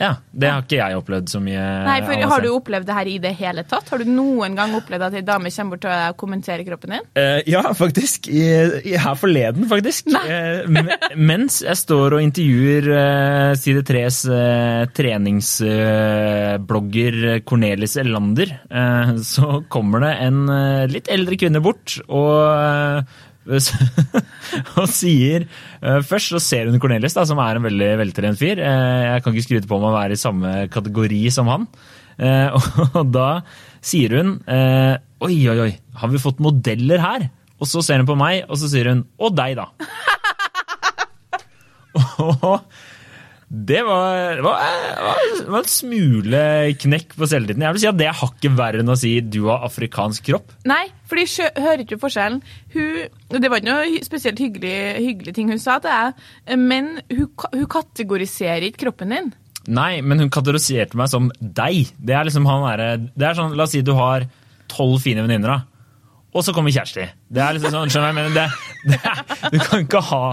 Ja, 0.00 0.14
det 0.32 0.48
har 0.48 0.62
ikke 0.64 0.76
jeg 0.78 0.96
opplevd 0.98 1.28
så 1.30 1.40
mye. 1.42 1.60
Nei, 1.86 1.98
for 2.06 2.14
Har 2.32 2.40
du 2.42 2.48
opplevd 2.54 2.86
det 2.88 2.94
her 2.96 3.06
i 3.12 3.18
det 3.22 3.32
hele 3.38 3.62
tatt? 3.68 3.88
Har 3.92 3.98
du 4.00 4.04
noen 4.08 4.54
gang 4.58 4.70
opplevd 4.78 5.02
at 5.06 5.14
ei 5.18 5.22
dame 5.26 5.50
kommer 5.52 5.70
bort 5.76 5.82
til 5.84 5.92
deg 5.92 6.14
og 6.14 6.18
kommenterer 6.22 6.64
kroppen 6.66 6.90
din? 6.96 7.04
Uh, 7.18 7.40
ja, 7.46 7.62
faktisk. 7.76 8.28
I, 8.32 8.42
i, 8.88 8.96
her 8.98 9.14
forleden, 9.20 9.68
faktisk. 9.70 10.02
Eh, 10.16 10.64
me- 10.72 10.96
mens 11.30 11.60
jeg 11.62 11.76
står 11.78 12.12
og 12.16 12.22
intervjuer 12.24 12.84
uh, 12.88 13.52
Side 13.58 13.82
3s 13.88 14.18
uh, 14.32 14.82
treningsblogger 14.96 17.14
Cornelis 17.46 17.96
Elander, 18.00 18.48
eh, 18.70 19.12
så 19.22 19.60
kommer 19.72 20.00
det 20.06 20.12
en 20.26 20.38
litt 20.90 21.08
eldre 21.12 21.36
kvinne 21.40 21.60
bort 21.64 21.98
og 22.08 23.04
og 24.78 24.86
sier 24.92 25.46
eh, 25.48 26.00
Først 26.06 26.30
så 26.30 26.40
ser 26.42 26.70
hun 26.70 26.78
Cornelis, 26.82 27.16
da, 27.16 27.24
som 27.26 27.40
er 27.42 27.58
en 27.58 27.66
veldig 27.66 27.90
veltrent 27.98 28.38
fyr. 28.38 28.60
Eh, 28.62 29.02
jeg 29.08 29.24
kan 29.24 29.34
ikke 29.34 29.46
skryte 29.48 29.70
på 29.70 29.80
meg 29.82 29.90
å 29.90 29.96
være 29.96 30.16
i 30.16 30.20
samme 30.20 30.54
kategori 30.72 31.22
som 31.34 31.50
han. 31.50 31.66
Eh, 32.22 32.54
og 33.00 33.12
da 33.14 33.28
sier 33.82 34.18
hun 34.20 34.36
Oi, 35.22 35.36
oi, 35.50 35.58
oi, 35.64 35.72
har 35.98 36.10
vi 36.10 36.22
fått 36.22 36.42
modeller 36.42 37.02
her? 37.02 37.28
Og 37.62 37.68
så 37.70 37.82
ser 37.84 38.02
hun 38.02 38.08
på 38.08 38.18
meg, 38.18 38.42
og 38.50 38.58
så 38.58 38.70
sier 38.70 38.90
hun 38.90 39.04
Og 39.22 39.34
deg, 39.38 39.58
da. 39.58 39.68
og 42.26 42.58
det 43.52 43.82
var, 43.84 44.38
var, 44.40 44.60
var 45.44 45.58
en 45.58 45.68
smule 45.68 46.38
knekk 46.80 47.10
på 47.18 47.26
selvtilliten. 47.28 47.64
Jeg 47.66 47.76
vil 47.76 47.82
si 47.82 47.88
at 47.90 47.98
det 48.00 48.06
er 48.08 48.16
hakket 48.16 48.54
verre 48.56 48.80
enn 48.80 48.92
å 48.92 48.96
si 48.96 49.10
du 49.20 49.42
har 49.50 49.66
afrikansk 49.66 50.24
kropp. 50.30 50.54
Nei, 50.68 50.86
for 51.04 51.20
de 51.20 51.26
hører 51.60 51.82
ikke 51.84 51.98
forskjellen. 52.00 52.40
Hun, 52.72 53.18
det 53.36 53.50
var 53.52 53.60
ikke 53.60 53.68
noe 53.68 54.00
spesielt 54.08 54.40
hyggelig, 54.40 54.72
hyggelig 55.04 55.36
ting 55.36 55.52
hun 55.52 55.60
sa 55.60 55.76
til 55.84 55.92
deg, 55.92 56.24
men 56.64 56.94
hun, 57.12 57.28
hun 57.28 57.68
kategoriserer 57.76 58.70
ikke 58.70 58.86
kroppen 58.86 59.12
din. 59.12 59.30
Nei, 59.68 60.00
men 60.00 60.24
hun 60.24 60.32
kategoriserte 60.32 60.96
meg 60.96 61.12
som 61.12 61.28
deg. 61.38 61.92
Det 62.00 62.16
er 62.16 62.26
liksom 62.26 62.48
han 62.48 62.64
derre 62.66 62.88
Det 63.12 63.28
er 63.28 63.36
sånn, 63.38 63.52
La 63.54 63.68
oss 63.68 63.76
si 63.76 63.84
du 63.84 63.92
har 64.00 64.24
tolv 64.72 64.96
fine 65.04 65.22
venninner, 65.26 65.58
da. 65.60 66.08
Og 66.32 66.40
så 66.40 66.56
kommer 66.56 66.72
Kjersti. 66.72 67.04
Det 67.28 67.44
er 67.44 67.58
liksom 67.58 67.76
sånn, 67.76 67.92
skjønner 67.92 68.14
jeg 68.14 68.16
men 68.16 68.36
Det, 68.36 68.46
det 68.94 69.00
er, 69.12 69.24
du 69.52 69.60
kan 69.60 69.84
ikke 69.84 70.06
ha 70.08 70.24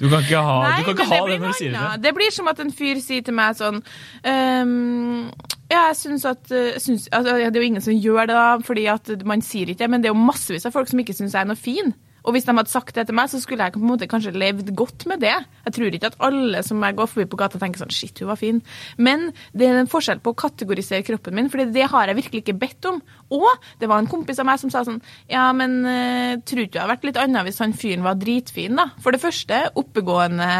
Du 0.00 0.08
kan 0.08 0.24
ikke 0.24 0.42
ha, 0.42 0.58
Nei, 0.64 0.74
du 0.80 0.88
kan 0.88 0.96
ikke 0.96 1.08
ha 1.10 1.20
det 1.20 1.32
det 1.32 1.38
når 1.42 1.54
du 1.54 1.58
sier 1.60 1.76
det. 1.76 2.02
Det 2.04 2.12
blir 2.16 2.34
som 2.34 2.50
at 2.50 2.60
en 2.64 2.72
fyr 2.72 3.00
sier 3.04 3.24
til 3.26 3.36
meg 3.36 3.58
sånn 3.58 3.82
um, 3.84 5.26
Ja, 5.70 5.86
jeg 5.90 5.96
synes 6.00 6.24
at 6.26 6.48
synes, 6.50 7.08
altså, 7.12 7.36
Det 7.36 7.50
er 7.50 7.60
jo 7.60 7.68
ingen 7.68 7.84
som 7.84 7.94
gjør 7.96 8.30
det, 8.30 8.36
da, 8.38 8.46
fordi 8.64 8.86
at 8.90 9.12
man 9.28 9.44
sier 9.44 9.68
ikke 9.68 9.84
det, 9.84 9.90
men 9.92 10.02
det 10.02 10.10
er 10.10 10.16
jo 10.16 10.30
massevis 10.30 10.66
av 10.66 10.74
folk 10.74 10.88
som 10.90 11.02
ikke 11.02 11.14
syns 11.16 11.36
jeg 11.36 11.44
er 11.44 11.50
noe 11.52 11.60
fin. 11.60 11.92
Og 12.24 12.34
hvis 12.34 12.46
de 12.46 12.54
hadde 12.54 12.72
sagt 12.72 12.94
det 12.96 13.06
til 13.08 13.16
meg, 13.16 13.30
så 13.32 13.40
skulle 13.42 13.66
jeg 13.66 13.74
på 13.74 13.82
en 13.82 13.90
måte 13.90 14.08
kanskje 14.10 14.34
levd 14.36 14.72
godt 14.76 15.06
med 15.10 15.22
det. 15.24 15.34
Jeg 15.66 15.76
tror 15.76 15.96
ikke 15.96 16.10
at 16.12 16.18
alle 16.26 16.62
som 16.66 16.82
jeg 16.84 16.96
går 16.98 17.10
forbi 17.10 17.28
på 17.30 17.40
gata, 17.40 17.60
tenker 17.60 17.82
sånn 17.82 17.94
Shit, 17.94 18.22
hun 18.22 18.30
var 18.30 18.40
fin. 18.40 18.60
Men 19.00 19.30
det 19.56 19.68
er 19.68 19.80
en 19.80 19.90
forskjell 19.90 20.22
på 20.24 20.34
å 20.34 20.40
kategorisere 20.44 21.06
kroppen 21.06 21.36
min, 21.36 21.50
for 21.52 21.62
det 21.64 21.86
har 21.92 22.10
jeg 22.10 22.20
virkelig 22.20 22.44
ikke 22.44 22.58
bedt 22.60 22.90
om. 22.90 23.00
Og 23.36 23.48
det 23.80 23.90
var 23.90 24.02
en 24.02 24.10
kompis 24.10 24.40
av 24.42 24.48
meg 24.48 24.60
som 24.62 24.72
sa 24.72 24.82
sånn 24.86 25.00
Ja, 25.30 25.48
men 25.56 25.80
uh, 25.86 26.40
tror 26.46 26.64
ikke 26.64 26.76
du 26.76 26.82
hadde 26.82 26.94
vært 26.94 27.06
litt 27.10 27.20
annet 27.20 27.46
hvis 27.46 27.62
han 27.62 27.76
fyren 27.76 28.06
var 28.06 28.18
dritfin, 28.20 28.78
da? 28.80 28.90
For 29.02 29.14
det 29.14 29.22
første, 29.22 29.62
oppegående, 29.80 30.50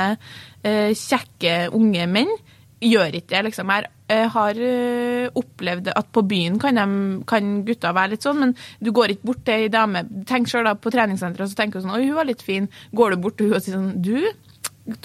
uh, 0.65 0.91
kjekke 0.97 1.59
unge 1.77 2.09
menn 2.11 2.33
gjør 2.81 3.17
ikke 3.19 3.35
det, 3.35 3.43
liksom. 3.49 3.71
Jeg 3.75 3.89
eh, 4.09 4.27
har 4.35 4.61
eh, 4.65 5.27
opplevd 5.37 5.91
at 5.93 6.11
på 6.15 6.25
byen 6.29 6.59
kan, 6.61 6.79
de, 6.81 7.25
kan 7.29 7.51
gutta 7.67 7.93
være 7.97 8.15
litt 8.15 8.27
sånn, 8.27 8.41
men 8.41 8.55
du 8.81 8.93
går 8.97 9.15
ikke 9.15 9.31
bort 9.31 9.43
til 9.47 9.67
ei 9.67 9.73
dame 9.73 10.05
Tenk 10.29 10.49
sjøl 10.51 10.71
på 10.81 10.93
treningssenteret, 10.95 11.53
så 11.53 11.59
tenker 11.59 11.81
du 11.81 11.87
sånn 11.87 11.97
Oi, 11.99 12.07
hun 12.09 12.19
var 12.19 12.29
litt 12.29 12.45
fin. 12.45 12.71
Går 12.97 13.15
du 13.15 13.25
bort 13.25 13.39
til 13.39 13.51
hun 13.51 13.59
og 13.59 13.65
sier 13.65 13.77
sånn 13.77 14.01
Du, 14.01 14.17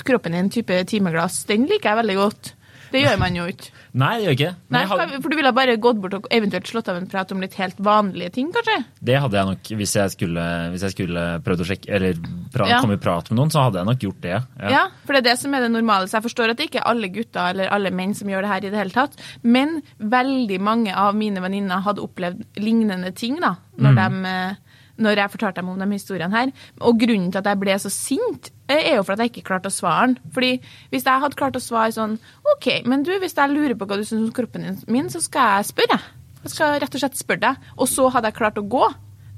kroppen 0.07 0.37
din, 0.37 0.51
type 0.53 0.79
timeglass, 0.89 1.43
den 1.49 1.67
liker 1.69 1.91
jeg 1.91 2.01
veldig 2.03 2.19
godt. 2.21 2.53
Det 2.95 3.03
gjør 3.03 3.19
man 3.21 3.35
jo 3.37 3.45
ikke. 3.51 3.69
Nei, 4.01 4.09
det 4.19 4.25
gjør 4.25 4.35
ikke 4.35 4.51
Nei, 4.75 4.81
hadde, 4.91 5.19
For 5.23 5.31
du 5.31 5.35
ville 5.39 5.51
bare 5.55 5.75
gått 5.79 5.99
bort 6.03 6.15
og 6.17 6.25
eventuelt 6.35 6.67
slått 6.67 6.89
av 6.91 6.97
en 6.99 7.05
prat 7.11 7.29
om 7.31 7.39
litt 7.43 7.53
helt 7.59 7.77
vanlige 7.79 8.33
ting, 8.35 8.49
kanskje? 8.55 8.77
det 9.05 9.19
hadde 9.23 9.37
jeg 9.39 9.49
nok 9.51 9.69
hvis 9.79 9.93
jeg 9.95 10.13
skulle, 10.15 10.45
hvis 10.73 10.83
jeg 10.87 10.95
skulle 10.95 11.23
prøvd 11.45 11.63
å 11.63 11.67
sjekke 11.69 11.91
Eller 11.95 12.19
pra, 12.51 12.67
Ja. 12.71 12.81
komme 12.83 12.97
i 12.97 13.01
prat 13.05 13.29
med 13.31 13.39
noen, 13.39 13.53
så 13.53 13.63
hadde 13.67 13.79
jeg 13.79 13.89
nok 13.91 14.03
gjort 14.07 14.21
det. 14.25 14.41
Ja. 14.71 14.83
for 15.05 15.13
det 15.15 15.21
er 15.23 15.29
det 15.29 15.37
som 15.39 15.53
er 15.55 15.61
det 15.67 15.71
normale. 15.71 16.09
Så 16.11 16.17
jeg 16.19 16.25
forstår 16.27 16.51
at 16.51 16.57
det 16.59 16.67
ikke 16.69 16.81
er 16.83 16.89
alle 16.91 17.07
gutter 17.13 17.51
eller 17.53 17.71
alle 17.71 17.91
menn 17.95 18.13
som 18.17 18.27
gjør 18.31 18.41
det 18.47 18.51
her 18.51 18.65
i 18.65 18.71
det 18.73 18.81
hele 18.83 18.95
tatt. 18.95 19.15
Men 19.43 19.81
veldig 19.99 20.59
mange 20.61 20.95
av 20.95 21.15
mine 21.15 21.39
venninner 21.43 21.83
hadde 21.85 22.03
opplevd 22.03 22.43
lignende 22.59 23.13
ting 23.15 23.39
da, 23.43 23.55
når, 23.77 23.95
de, 23.99 24.25
eh, 24.31 24.55
når 25.01 25.21
jeg 25.21 25.33
fortalte 25.33 25.61
dem 25.61 25.69
om 25.69 25.79
de 25.79 25.87
historiene 25.91 26.35
her. 26.35 26.51
Og 26.81 26.99
grunnen 26.99 27.31
til 27.31 27.41
at 27.41 27.49
jeg 27.51 27.61
ble 27.61 27.77
så 27.79 27.91
sint, 27.93 28.51
eh, 28.69 28.91
er 28.91 28.95
jo 28.97 29.03
for 29.03 29.15
at 29.15 29.23
jeg 29.23 29.33
ikke 29.33 29.47
klarte 29.49 29.71
å 29.71 29.75
svare 29.75 30.07
den. 30.07 30.17
Fordi 30.33 30.51
hvis 30.91 31.05
jeg 31.05 31.23
hadde 31.23 31.39
klart 31.39 31.59
å 31.59 31.63
svare 31.63 31.95
sånn 31.95 32.17
OK, 32.55 32.69
men 32.85 33.03
du, 33.03 33.11
hvis 33.19 33.37
jeg 33.37 33.53
lurer 33.53 33.75
på 33.75 33.87
hva 33.87 33.97
du 33.99 34.05
syns 34.05 34.27
om 34.27 34.35
kroppen 34.35 34.67
min, 34.87 35.09
så 35.09 35.21
skal 35.23 35.57
jeg 35.57 35.71
spørre. 35.73 35.99
Jeg 36.45 36.53
skal 36.53 36.79
rett 36.79 36.95
og 36.95 37.01
slett 37.01 37.17
spørre 37.19 37.43
deg. 37.47 37.69
Og 37.77 37.89
så 37.89 38.07
hadde 38.13 38.31
jeg 38.31 38.39
klart 38.39 38.61
å 38.61 38.67
gå. 38.69 38.87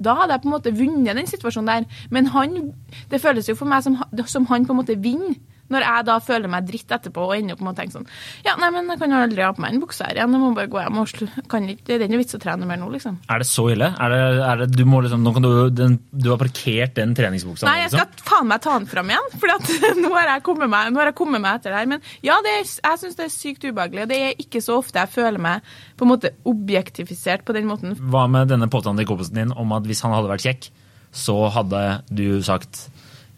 Da 0.04 0.14
hadde 0.20 0.36
jeg 0.36 0.44
på 0.44 0.50
en 0.50 0.58
måte 0.58 0.74
vunnet 0.78 1.18
den 1.18 1.30
situasjonen 1.30 1.70
der. 1.72 2.02
Men 2.14 2.30
han, 2.34 2.74
det 3.10 3.22
føles 3.24 3.50
jo 3.50 3.56
for 3.58 3.70
meg 3.70 3.86
som, 3.86 3.98
som 4.26 4.46
han 4.52 4.68
på 4.68 4.76
en 4.76 4.82
måte 4.84 4.98
vinner. 5.02 5.38
Når 5.74 5.84
jeg 5.84 6.06
da 6.08 6.14
føler 6.24 6.52
meg 6.52 6.68
dritt 6.70 6.94
etterpå 6.96 7.26
og 7.28 7.34
ender 7.36 7.58
opp 7.58 7.64
med 7.66 7.74
å 7.74 7.78
tenke 7.78 7.96
sånn 7.98 8.06
Ja, 8.46 8.54
nei, 8.62 8.70
men 8.72 8.88
jeg 8.94 9.02
kan 9.02 9.12
jo 9.12 9.18
aldri 9.20 9.44
ha 9.44 9.50
på 9.58 9.64
meg 9.66 9.74
en 9.76 9.82
bukse 9.84 10.06
her 10.08 10.16
igjen. 10.16 10.36
Jeg 10.38 10.42
må 10.44 10.52
bare 10.56 10.70
gå 10.72 10.80
hjem 10.80 11.00
og 11.02 11.10
slu. 11.12 11.26
Kan 11.52 11.68
ikke, 11.68 11.84
det 11.90 11.98
er 11.98 12.06
ikke 12.08 12.22
vits 12.22 12.38
å 12.38 12.42
trene 12.44 12.70
mer 12.70 12.80
nå, 12.80 12.88
liksom. 12.94 13.18
Er 13.28 13.44
det 13.44 13.48
så 13.50 13.66
ille? 13.74 13.90
Er 14.00 14.14
det, 14.14 14.22
er 14.48 14.62
det, 14.64 14.68
du, 14.78 14.84
må 14.88 15.02
liksom, 15.04 15.26
nå 15.28 15.34
kan 15.36 15.44
du, 15.48 15.52
den, 15.76 15.98
du 16.12 16.30
har 16.32 16.40
parkert 16.42 16.96
den 17.00 17.16
treningsbuksa? 17.18 17.68
Nei, 17.68 17.82
jeg 17.84 17.92
liksom? 17.92 18.16
skal 18.16 18.30
faen 18.32 18.48
meg 18.54 18.64
ta 18.64 18.78
den 18.80 18.88
fram 18.94 19.12
igjen, 19.12 19.30
for 19.42 19.54
nå, 20.04 20.14
har 20.16 20.32
jeg 20.36 20.46
kommet 20.48 20.72
meg- 20.72 20.94
nå 20.96 21.04
har 21.04 21.12
jeg 21.12 21.18
kommet 21.20 21.44
meg 21.44 21.60
etter 21.60 21.76
det 21.76 21.82
her. 21.84 21.92
Men 21.96 22.08
ja, 22.26 22.40
det 22.46 22.56
er, 22.62 22.66
jeg 22.68 23.02
syns 23.04 23.20
det 23.20 23.28
er 23.28 23.34
sykt 23.36 23.68
ubehagelig. 23.68 24.06
og 24.08 24.12
Det 24.14 24.22
er 24.30 24.42
ikke 24.48 24.64
så 24.64 24.80
ofte 24.80 25.04
jeg 25.04 25.14
føler 25.18 25.44
meg 25.44 25.68
på 26.00 26.08
en 26.08 26.12
måte 26.14 26.32
objektifisert 26.48 27.44
på 27.48 27.56
den 27.58 27.68
måten. 27.70 27.96
Hva 28.12 28.26
med 28.32 28.50
denne 28.52 28.70
påstanden 28.72 29.04
til 29.04 29.10
kompisen 29.10 29.40
din 29.42 29.52
om 29.58 29.72
at 29.76 29.88
hvis 29.88 30.04
han 30.06 30.14
hadde 30.16 30.32
vært 30.32 30.46
kjekk, 30.48 30.70
så 31.18 31.38
hadde 31.54 31.84
du 32.14 32.40
sagt 32.46 32.88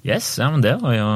yes, 0.05 0.37
ja, 0.39 0.49
men 0.51 0.63
det 0.63 0.77
var 0.81 0.95
jo 0.95 1.09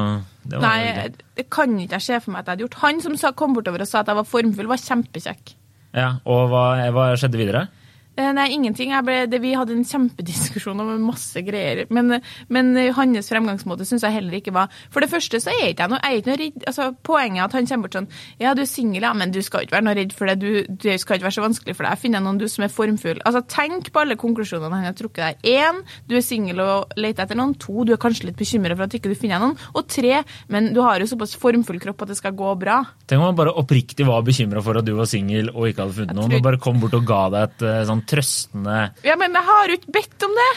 det 0.44 0.60
var 0.60 0.64
Nei, 0.66 1.08
det 1.38 1.46
kan 1.52 1.72
ikke 1.80 1.96
jeg 1.96 2.04
se 2.04 2.18
for 2.20 2.34
meg 2.34 2.42
at 2.42 2.48
jeg 2.48 2.52
hadde 2.52 2.64
gjort. 2.66 2.80
Han 2.82 3.00
som 3.00 3.34
kom 3.38 3.54
bortover 3.56 3.84
og 3.84 3.88
sa 3.88 4.02
at 4.02 4.10
jeg 4.12 4.18
var 4.18 4.28
formfull, 4.28 4.68
var 4.68 4.82
kjempekjekk. 4.82 5.54
Ja, 5.94 6.08
Og 6.28 6.50
hva, 6.50 6.64
hva 6.92 7.06
skjedde 7.16 7.40
videre? 7.40 7.66
Eh, 8.16 8.30
Nei, 8.34 8.46
ingenting. 8.54 8.92
Ble, 9.04 9.24
det, 9.26 9.40
vi 9.42 9.54
hadde 9.58 9.74
en 9.74 9.84
kjempediskusjon 9.86 10.78
om 10.80 10.90
masse 11.02 11.40
greier. 11.42 11.84
Men, 11.94 12.20
men 12.52 12.72
hans 12.94 13.30
fremgangsmåte 13.30 13.86
syns 13.88 14.04
jeg 14.06 14.14
heller 14.14 14.38
ikke 14.38 14.52
var 14.54 14.70
For 14.92 15.02
det 15.02 15.10
første 15.10 15.40
så 15.42 15.50
er 15.50 15.72
ikke 15.72 15.84
jeg 15.84 15.90
noe, 15.92 16.00
jeg 16.04 16.20
ikke 16.22 16.30
noe 16.30 16.38
redd 16.40 16.66
altså, 16.70 16.86
Poenget 17.04 17.40
er 17.40 17.48
at 17.48 17.56
han 17.58 17.68
kommer 17.68 17.88
bort 17.88 17.96
sånn 17.98 18.08
Ja, 18.42 18.52
du 18.54 18.62
er 18.62 18.68
singel, 18.70 19.02
ja, 19.06 19.10
men 19.18 19.32
du 19.34 19.40
skal 19.44 19.64
ikke 19.66 19.76
være 19.76 19.86
noe 19.88 19.96
redd 19.98 20.14
for 20.14 20.30
det. 20.30 20.36
Du, 20.42 20.50
du 20.68 20.88
skal 21.00 21.18
ikke 21.18 21.26
være 21.26 21.36
så 21.38 21.44
vanskelig 21.44 21.76
for 21.76 21.88
deg. 21.88 22.00
Finner 22.04 22.20
jeg 22.20 22.26
noen 22.28 22.38
du 22.40 22.46
som 22.50 22.66
er 22.66 22.72
formfull. 22.72 23.20
Altså, 23.26 23.42
Tenk 23.54 23.90
på 23.94 24.02
alle 24.04 24.18
konklusjonene 24.20 24.78
han 24.78 24.88
har 24.88 24.96
trukket 24.98 25.42
der. 25.42 25.66
Én, 25.66 25.82
du 26.10 26.16
er 26.18 26.24
singel 26.24 26.62
og 26.62 26.94
leter 27.00 27.26
etter 27.26 27.38
noen. 27.38 27.56
To, 27.64 27.84
du 27.86 27.94
er 27.96 28.00
kanskje 28.02 28.30
litt 28.30 28.38
bekymret 28.38 28.78
for 28.78 28.86
at 28.86 28.96
ikke 28.98 29.10
du 29.12 29.18
finner 29.18 29.42
noen. 29.42 29.58
Og 29.74 29.88
tre, 29.90 30.22
men 30.52 30.70
du 30.74 30.80
har 30.84 31.02
jo 31.02 31.10
såpass 31.10 31.34
formfull 31.40 31.80
kropp 31.82 32.06
at 32.06 32.14
det 32.14 32.18
skal 32.20 32.36
gå 32.38 32.54
bra. 32.60 32.80
Tenk 33.10 33.20
om 33.20 33.28
han 33.28 33.38
bare 33.38 33.54
oppriktig 33.60 34.06
var 34.08 34.24
bekymra 34.26 34.62
for 34.64 34.78
at 34.80 34.86
du 34.86 34.94
var 34.98 35.10
singel 35.10 35.50
og 35.54 35.68
ikke 35.70 35.84
hadde 35.86 35.98
funnet 35.98 36.16
noen, 36.16 36.30
tror- 36.30 36.40
og 36.40 36.48
bare 36.48 36.62
kom 36.62 36.80
bort 36.82 36.96
og 36.98 37.06
ga 37.08 37.22
deg 37.34 37.48
et 37.50 37.66
eh, 37.68 37.82
sånn 37.88 38.03
trøstende 38.10 38.78
Ja, 39.06 39.18
men 39.20 39.36
jeg 39.36 39.48
har 39.50 39.72
jo 39.72 39.80
ikke 39.80 39.96
bedt 39.98 40.28
om 40.28 40.38
det! 40.40 40.52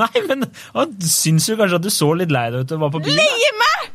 Nei, 0.00 0.22
men 0.26 0.48
han 0.74 0.96
syns 1.06 1.46
jo 1.50 1.54
kanskje 1.58 1.78
at 1.78 1.86
du 1.86 1.92
så 1.94 2.10
litt 2.18 2.32
lei 2.34 2.48
deg 2.50 2.66
ut 2.66 2.74
og 2.74 2.86
var 2.88 2.96
på 2.96 3.04
byen. 3.06 3.20
Leie 3.20 3.52
meg! 3.60 3.92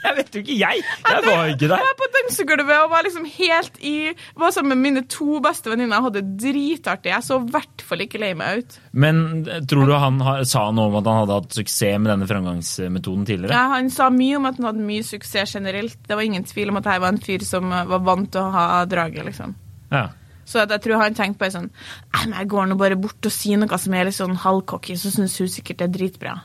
Jeg 0.00 0.16
vet 0.16 0.36
jo 0.36 0.40
ikke, 0.40 0.54
jeg! 0.56 0.84
Jeg 1.04 1.24
var 1.26 1.50
ikke 1.50 1.68
der. 1.68 1.80
Jeg 1.80 1.88
var 1.90 1.96
på 1.98 2.06
dansegulvet 2.14 2.76
og 2.84 2.92
var 2.92 3.04
liksom 3.04 3.26
helt 3.28 3.80
i 3.84 3.94
Var 4.40 4.54
sammen 4.54 4.72
med 4.72 4.80
mine 4.86 5.02
to 5.12 5.40
beste 5.44 5.68
venninner 5.72 6.00
og 6.00 6.08
hadde 6.08 6.22
dritartig. 6.40 7.12
Jeg 7.12 7.26
så 7.26 7.36
i 7.40 7.50
hvert 7.52 7.84
fall 7.84 8.04
ikke 8.06 8.20
lei 8.22 8.30
meg 8.38 8.62
ut. 8.62 8.78
Men 9.04 9.20
eh, 9.44 9.60
tror 9.68 9.90
du 9.90 9.94
han 10.00 10.22
har, 10.24 10.44
sa 10.48 10.66
noe 10.72 10.88
om 10.88 10.96
at 11.02 11.10
han 11.10 11.20
hadde 11.22 11.40
hatt 11.42 11.58
suksess 11.60 12.00
med 12.00 12.12
denne 12.14 12.28
fremgangsmetoden 12.30 13.26
tidligere? 13.28 13.56
Ja, 13.56 13.66
han 13.74 13.90
sa 13.92 14.08
mye 14.14 14.38
om 14.40 14.48
at 14.48 14.60
han 14.60 14.70
hadde 14.70 14.86
mye 14.88 15.04
suksess 15.06 15.56
generelt. 15.58 15.98
Det 16.06 16.16
var 16.16 16.24
ingen 16.24 16.48
tvil 16.48 16.72
om 16.72 16.80
at 16.80 16.88
jeg 16.88 17.04
var 17.04 17.12
en 17.12 17.22
fyr 17.28 17.44
som 17.46 17.68
eh, 17.68 17.84
var 17.92 18.06
vant 18.08 18.32
til 18.32 18.46
å 18.46 18.54
ha 18.56 18.66
draget, 18.88 19.26
liksom. 19.28 19.52
Ja. 19.92 20.06
Så 20.50 20.64
at 20.64 20.72
jeg 20.74 20.82
tror 20.82 21.02
han 21.04 21.14
tenkte 21.14 21.38
bare 21.44 21.54
sånn 21.54 21.68
men 22.20 22.32
jeg 22.34 22.48
går 22.50 22.70
nå 22.70 22.76
bare 22.80 22.98
bort 22.98 23.26
og 23.28 23.34
sier 23.34 23.60
noe 23.60 23.78
som 23.78 23.94
er 23.94 24.08
litt 24.08 24.18
sånn 24.18 24.34
halvcocky, 24.42 24.96
så 24.98 25.12
syns 25.14 25.36
hun 25.38 25.50
sikkert 25.50 25.78
det 25.82 25.86
er 25.88 25.92
dritbra. 25.94 26.38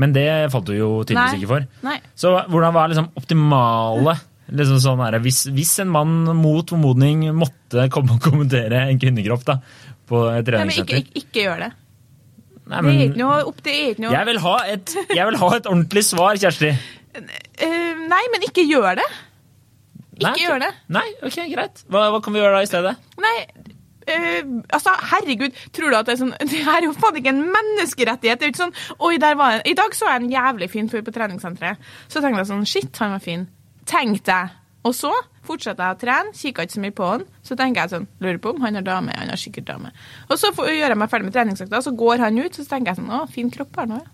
Men 0.00 0.14
det 0.16 0.26
falt 0.50 0.66
du 0.66 0.74
jo 0.74 0.88
tydeligvis 1.06 1.42
ikke 1.44 1.50
for. 1.52 1.66
Nei. 1.86 1.98
Så 2.18 2.32
hvordan 2.50 2.74
var 2.74 2.90
liksom 2.90 3.12
optimale 3.20 4.16
liksom 4.52 4.80
sånn 4.82 5.00
her, 5.00 5.16
hvis, 5.24 5.44
hvis 5.54 5.72
en 5.84 5.92
mann 5.92 6.16
mot 6.36 6.68
formodning 6.68 7.28
måtte 7.36 7.86
komme 7.92 8.16
og 8.18 8.24
kommentere 8.24 8.82
en 8.90 9.00
kvinnekropp 9.00 9.46
da, 9.48 9.58
på 10.08 10.20
et 10.34 10.50
Nei, 10.52 10.64
men 10.66 10.74
ikke, 10.74 10.84
treningssenter 10.84 11.00
ikke, 11.00 11.22
ikke 11.22 11.46
gjør 11.46 11.62
det. 11.64 11.70
Nei, 12.64 12.80
Det 12.80 12.92
er 12.94 13.06
ikke 13.06 13.20
noe 13.20 13.38
opp, 13.44 13.62
det 13.64 13.72
er 13.76 13.86
ikke 13.92 14.04
noe 14.04 14.12
jeg 14.14 14.28
vil, 14.30 14.40
ha 14.44 14.54
et, 14.72 14.94
jeg 15.12 15.28
vil 15.30 15.38
ha 15.40 15.48
et 15.56 15.66
ordentlig 15.70 16.04
svar, 16.06 16.40
Kjersti. 16.40 16.72
Eh, 17.14 18.04
Nei, 18.08 18.22
men 18.32 18.46
ikke 18.48 18.64
gjør 18.68 19.00
det. 19.00 19.08
Ikke 20.18 20.44
gjør 20.44 20.60
det. 20.62 20.72
Nei, 20.94 21.06
ok, 21.26 21.38
greit. 21.52 21.84
Hva, 21.90 22.08
hva 22.14 22.20
kan 22.24 22.34
vi 22.34 22.42
gjøre 22.42 22.58
da 22.58 22.62
i 22.64 22.68
stedet? 22.70 22.94
Nei, 23.24 23.34
eh, 24.06 24.40
altså, 24.76 24.94
herregud, 25.12 25.56
tror 25.74 25.90
du 25.90 25.98
at 25.98 26.08
det 26.08 26.16
er 26.16 26.20
sånn 26.22 26.34
Det 26.52 26.64
her 26.66 26.80
er 26.80 26.88
jo 26.88 26.96
faen 26.98 27.20
ikke 27.20 27.32
en 27.34 27.44
menneskerettighet. 27.54 28.40
Det 28.40 28.46
er 28.46 28.52
jo 28.52 28.54
ikke 28.54 28.64
sånn 28.64 28.98
Oi, 29.08 29.14
der 29.22 29.38
var 29.40 29.58
en 29.58 29.68
I 29.70 29.76
dag 29.78 29.96
så 29.96 30.10
jeg 30.12 30.22
en 30.22 30.32
jævlig 30.32 30.70
fin 30.72 30.90
fyr 30.92 31.04
på 31.06 31.14
treningssenteret. 31.14 31.92
Så 32.06 32.22
tenkte 32.22 32.44
jeg 32.44 32.52
sånn 32.52 32.68
Shit, 32.68 32.92
han 33.02 33.16
var 33.16 33.24
fin. 33.24 33.48
Tenkte 33.90 34.38
jeg. 34.38 34.60
Og 34.84 34.92
så 34.96 35.10
fortsatte 35.44 35.84
jeg 35.84 35.96
å 35.96 36.00
trene, 36.00 36.32
kikker 36.36 36.66
ikke 36.66 36.76
så 36.76 36.82
mye 36.84 36.96
på 36.96 37.06
han. 37.08 37.26
Så 37.44 37.56
tenker 37.56 37.84
jeg 37.84 37.94
sånn 37.94 38.08
Lurer 38.24 38.40
på 38.44 38.52
om 38.54 38.64
han 38.64 38.78
har 38.78 38.84
dame. 38.86 39.14
Han 39.16 39.32
har 39.32 39.40
sikkert 39.40 39.68
dame. 39.68 39.92
Og 40.28 40.40
så 40.40 40.52
får, 40.56 40.72
gjør 40.76 40.94
jeg 40.94 41.00
meg 41.00 41.12
ferdig 41.12 41.28
med 41.28 41.36
treningsøkta, 41.36 41.80
så 41.84 41.92
går 42.04 42.24
han 42.24 42.40
ut, 42.40 42.56
så 42.56 42.66
tenker 42.68 42.92
jeg 42.92 43.00
sånn 43.00 43.14
Å, 43.16 43.24
fin 43.32 43.52
kropp 43.52 43.80
har 43.80 43.88
han 43.88 44.02
òg, 44.02 44.10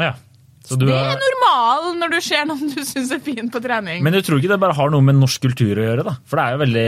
ja. 0.00 0.14
Så 0.64 0.78
du 0.80 0.86
Det 0.88 0.96
er 0.96 1.20
normal 1.20 1.90
når 2.00 2.14
du 2.14 2.18
ser 2.24 2.46
noen 2.48 2.70
du 2.72 2.80
syns 2.88 3.12
er 3.12 3.20
fin 3.24 3.50
på 3.52 3.60
trening. 3.60 4.00
Men 4.04 4.16
du 4.16 4.22
tror 4.24 4.40
ikke 4.40 4.54
det 4.54 4.60
bare 4.62 4.76
har 4.78 4.92
noe 4.92 5.04
med 5.04 5.18
norsk 5.18 5.44
kultur 5.44 5.76
å 5.76 5.86
gjøre? 5.90 6.06
da? 6.06 6.14
For 6.24 6.40
det 6.40 6.44
er 6.44 6.54
jo 6.54 6.62
veldig 6.62 6.86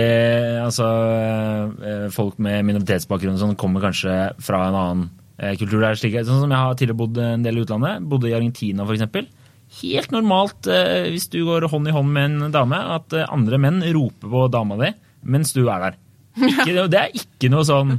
altså, 0.64 0.88
eh, 1.85 2.06
Folk 2.16 2.40
med 2.42 2.64
minoritetsbakgrunn 2.71 3.37
som 3.40 3.52
kommer 3.61 3.85
kanskje 3.85 4.16
fra 4.40 4.62
en 4.71 4.78
annen 4.80 5.06
eh, 5.37 5.52
kultur. 5.61 5.83
Det 5.83 5.90
er 5.90 6.00
slik, 6.00 6.16
sånn 6.25 6.47
som 6.47 6.54
Jeg 6.56 6.62
har 6.62 6.78
tidligere 6.80 7.00
bodd 7.02 7.21
en 7.21 7.45
del 7.45 7.61
i 7.61 7.66
utlandet. 7.66 8.06
Bodde 8.09 8.30
i 8.33 8.37
Argentina 8.38 8.88
f.eks. 8.88 9.28
Helt 9.83 10.12
normalt 10.14 10.71
eh, 10.73 11.11
hvis 11.12 11.28
du 11.28 11.42
går 11.45 11.68
hånd 11.68 11.90
i 11.90 11.97
hånd 11.97 12.12
med 12.16 12.30
en 12.47 12.54
dame, 12.54 12.80
at 12.97 13.12
andre 13.26 13.61
menn 13.61 13.83
roper 13.92 14.33
på 14.33 14.47
dama 14.52 14.80
di 14.80 14.95
mens 15.26 15.52
du 15.52 15.66
er 15.66 15.83
der. 15.83 15.97
Ikke, 16.37 16.85
det 16.92 17.00
er 17.00 17.14
ikke 17.16 17.49
noe 17.50 17.64
sånn 17.66 17.97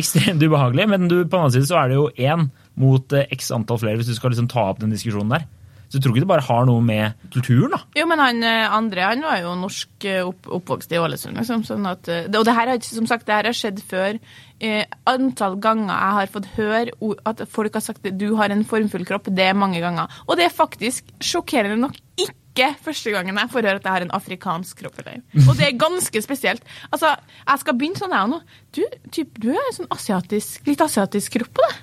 ekstremt 0.00 0.42
ubehagelig, 0.46 0.88
men 0.90 1.08
du, 1.08 1.22
på 1.22 1.36
den 1.36 1.44
annen 1.44 1.56
side 1.56 1.70
så 1.70 1.80
er 1.82 1.92
det 1.92 2.00
jo 2.00 2.10
én 2.16 2.50
mot 2.80 3.16
eh, 3.16 3.30
x 3.36 3.50
antall 3.54 3.80
flere 3.82 4.00
hvis 4.00 4.10
du 4.10 4.16
skal 4.16 4.34
liksom 4.34 4.50
ta 4.50 4.70
opp 4.72 4.82
den 4.82 4.94
diskusjonen 4.94 5.38
der. 5.38 5.48
Så 5.90 5.98
du 5.98 6.04
tror 6.04 6.14
ikke 6.14 6.22
det 6.22 6.30
bare 6.30 6.46
har 6.46 6.66
noe 6.68 6.82
med 6.86 7.16
kulturen, 7.34 7.72
da. 7.74 7.80
Jo, 7.98 8.04
men 8.06 8.20
han 8.22 8.44
eh, 8.46 8.66
andre 8.70 9.08
han 9.08 9.24
var 9.26 9.40
jo 9.42 9.56
norsk 9.58 10.06
eh, 10.06 10.20
opp, 10.22 10.46
oppvokst 10.60 10.92
i 10.94 11.00
Ålesund. 11.02 11.34
Liksom, 11.40 11.64
sånn 11.66 11.88
at, 11.90 12.06
og 12.30 12.46
det 12.46 12.54
her 12.54 12.70
har 12.70 12.84
som 12.86 13.08
sagt, 13.10 13.26
det 13.26 13.34
her 13.34 13.48
har 13.50 13.58
skjedd 13.58 13.82
før. 13.90 14.20
Eh, 14.62 14.84
antall 15.10 15.58
ganger 15.62 15.90
jeg 15.90 16.16
har 16.20 16.30
fått 16.36 16.46
høre 16.54 17.14
at 17.26 17.42
folk 17.50 17.74
har 17.74 17.82
sagt 17.82 18.06
at 18.06 18.18
du 18.20 18.28
har 18.38 18.54
en 18.54 18.62
formfull 18.68 19.06
kropp, 19.08 19.32
det 19.34 19.48
er 19.50 19.58
mange 19.58 19.82
ganger. 19.82 20.06
Og 20.28 20.38
det 20.38 20.46
er 20.46 20.54
faktisk 20.54 21.10
sjokkerende 21.18 21.80
nok 21.82 21.98
ikke 22.20 22.39
første 22.82 23.10
gangen 23.14 23.36
jeg 23.38 23.50
får 23.52 23.62
høre 23.62 23.78
at 23.80 23.84
jeg 23.86 23.92
har 23.92 24.02
en 24.02 24.10
afrikansk 24.16 24.78
kropp. 24.82 24.98
Eller. 25.00 25.22
Og 25.46 25.56
det 25.56 25.66
er 25.68 25.78
ganske 25.78 26.22
spesielt. 26.22 26.62
Altså, 26.90 27.16
Jeg 27.46 27.58
skal 27.62 27.74
begynne 27.78 27.96
sånn, 27.96 28.10
jeg 28.12 28.28
nå. 28.28 28.40
Du, 28.72 28.82
typ, 29.10 29.38
du 29.40 29.50
er 29.54 29.72
sånn 29.72 29.90
asiatisk, 29.90 30.66
litt 30.66 30.80
asiatisk 30.80 31.32
kropp 31.38 31.54
på 31.54 31.66
deg. 31.68 31.76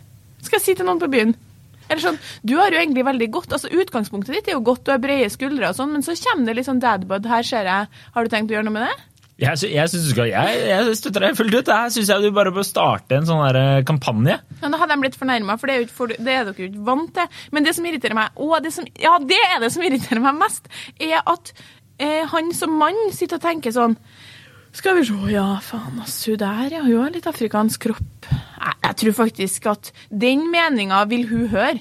Skal 0.43 0.59
jeg 0.59 0.65
si 0.65 0.75
til 0.75 0.85
noen 0.85 0.99
på 0.99 1.09
byen. 1.11 1.35
Eller 1.89 2.03
sånn, 2.03 2.19
Du 2.43 2.57
har 2.57 2.71
jo 2.71 2.79
egentlig 2.81 3.05
veldig 3.07 3.29
godt, 3.31 3.53
altså 3.55 3.71
Utgangspunktet 3.71 4.35
ditt 4.35 4.47
er 4.49 4.57
jo 4.57 4.61
godt, 4.61 4.83
du 4.85 4.91
har 4.91 4.99
brede 4.99 5.29
skuldre, 5.31 5.69
og 5.69 5.75
sånn, 5.75 5.93
men 5.95 6.03
så 6.03 6.15
kommer 6.19 6.45
det 6.45 6.57
litt 6.59 6.67
sånn 6.67 6.83
dadbud. 6.83 7.25
Her 7.25 7.43
ser 7.47 7.63
jeg. 7.69 7.87
Har 8.13 8.23
du 8.23 8.29
tenkt 8.29 8.51
å 8.51 8.57
gjøre 8.57 8.67
noe 8.67 8.75
med 8.75 8.89
det? 8.89 9.16
Jeg, 9.37 9.53
sy- 9.61 9.69
jeg, 9.69 9.89
synes 9.91 10.15
jeg, 10.17 10.31
jeg 10.33 10.95
støtter 10.97 11.21
deg 11.27 11.35
fullt 11.37 11.53
ut. 11.59 11.67
Her 11.69 11.91
syns 11.93 12.09
jeg 12.09 12.23
du 12.23 12.31
bare 12.33 12.49
bør 12.55 12.65
starte 12.65 13.19
en 13.19 13.27
sånn 13.29 13.43
der, 13.45 13.59
eh, 13.61 13.83
kampanje. 13.85 14.39
Ja, 14.63 14.69
Da 14.73 14.79
hadde 14.81 14.95
de 14.95 15.01
blitt 15.03 15.17
fornærma, 15.19 15.59
for 15.61 15.69
det 15.69 15.75
er, 15.77 15.85
for, 15.93 16.07
det 16.09 16.19
er 16.33 16.47
dere 16.47 16.55
ikke 16.71 16.85
vant 16.87 17.11
til. 17.13 17.27
Men 17.53 17.63
det 17.67 17.75
som 17.77 17.85
irriterer 17.85 18.17
meg, 18.17 18.31
og 18.35 18.55
det 18.65 18.71
som, 18.73 18.87
ja, 18.97 19.13
det 19.21 19.37
er 19.53 19.59
det 19.61 19.69
som 19.75 19.83
irriterer 19.85 20.23
meg 20.23 20.39
mest, 20.39 20.65
er 20.99 21.21
at 21.21 21.53
eh, 21.99 22.23
han 22.33 22.49
som 22.57 22.73
mann 22.81 22.97
sitter 23.13 23.37
og 23.37 23.45
tenker 23.45 23.71
sånn 23.75 23.93
Skal 24.77 24.97
vi 24.99 25.05
se, 25.07 25.13
ja, 25.31 25.45
faen, 25.63 26.01
ass, 26.03 26.17
hun 26.27 26.37
der, 26.41 26.73
ja, 26.73 26.81
hun 26.85 26.97
har 27.03 27.13
litt 27.13 27.25
afrikansk 27.29 27.85
kropp. 27.87 28.27
Jeg, 28.31 28.73
jeg 28.83 28.95
tror 29.03 29.15
faktisk 29.21 29.65
at 29.71 29.91
den 30.11 30.49
meninga 30.51 31.03
vil 31.09 31.23
hun 31.29 31.47
høre. 31.53 31.79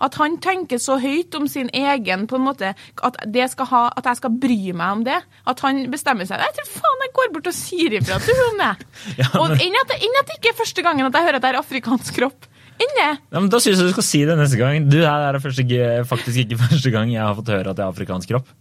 At 0.00 0.14
han 0.20 0.36
tenker 0.42 0.78
så 0.82 0.98
høyt 1.02 1.34
om 1.34 1.48
sin 1.50 1.70
egen 1.74 2.26
på 2.30 2.38
en 2.38 2.44
måte, 2.46 2.74
at, 3.02 3.16
det 3.26 3.48
skal 3.50 3.66
ha, 3.72 3.80
at 3.98 4.06
jeg 4.06 4.20
skal 4.20 4.36
bry 4.44 4.58
meg 4.72 4.92
om 4.98 5.02
det. 5.08 5.16
At 5.50 5.62
han 5.66 5.84
bestemmer 5.90 6.28
seg. 6.28 6.38
Jeg 6.44 6.54
tror 6.58 6.70
faen 6.76 7.02
jeg 7.06 7.14
går 7.18 7.32
bort 7.34 7.50
og 7.50 7.56
sier 7.58 7.96
ifra 7.98 8.20
til 8.22 8.38
hun 8.44 8.62
det. 8.62 8.70
Ja, 9.22 9.28
Og 9.40 9.50
men- 9.50 9.64
enn 9.66 9.80
at, 9.82 9.96
enn 9.98 10.20
at 10.22 10.30
det 10.30 10.38
ikke 10.38 10.52
er 10.54 10.60
første 10.60 10.84
gangen 10.86 11.08
at 11.08 11.18
jeg 11.18 11.26
hører 11.28 11.40
at 11.40 11.48
jeg 11.48 11.54
har 11.56 11.62
afrikansk 11.64 12.20
kropp. 12.20 12.46
Enn. 12.78 12.94
Ja, 13.02 13.40
men 13.40 13.48
da 13.50 13.58
syns 13.58 13.80
jeg 13.82 13.88
du 13.90 13.94
skal 13.96 14.06
si 14.06 14.20
det 14.28 14.36
neste 14.38 14.58
gang. 14.60 14.84
Du, 14.86 15.00
det 15.00 15.08
er 15.10 15.38
første, 15.42 15.64
faktisk 16.06 16.44
ikke 16.44 16.60
første 16.68 16.94
gang 16.94 17.10
jeg 17.10 17.24
har 17.26 17.34
fått 17.34 17.50
høre 17.56 17.72
at 17.74 17.78
jeg 17.80 17.84
har 17.88 17.94
afrikansk 17.96 18.30
kropp. 18.36 18.52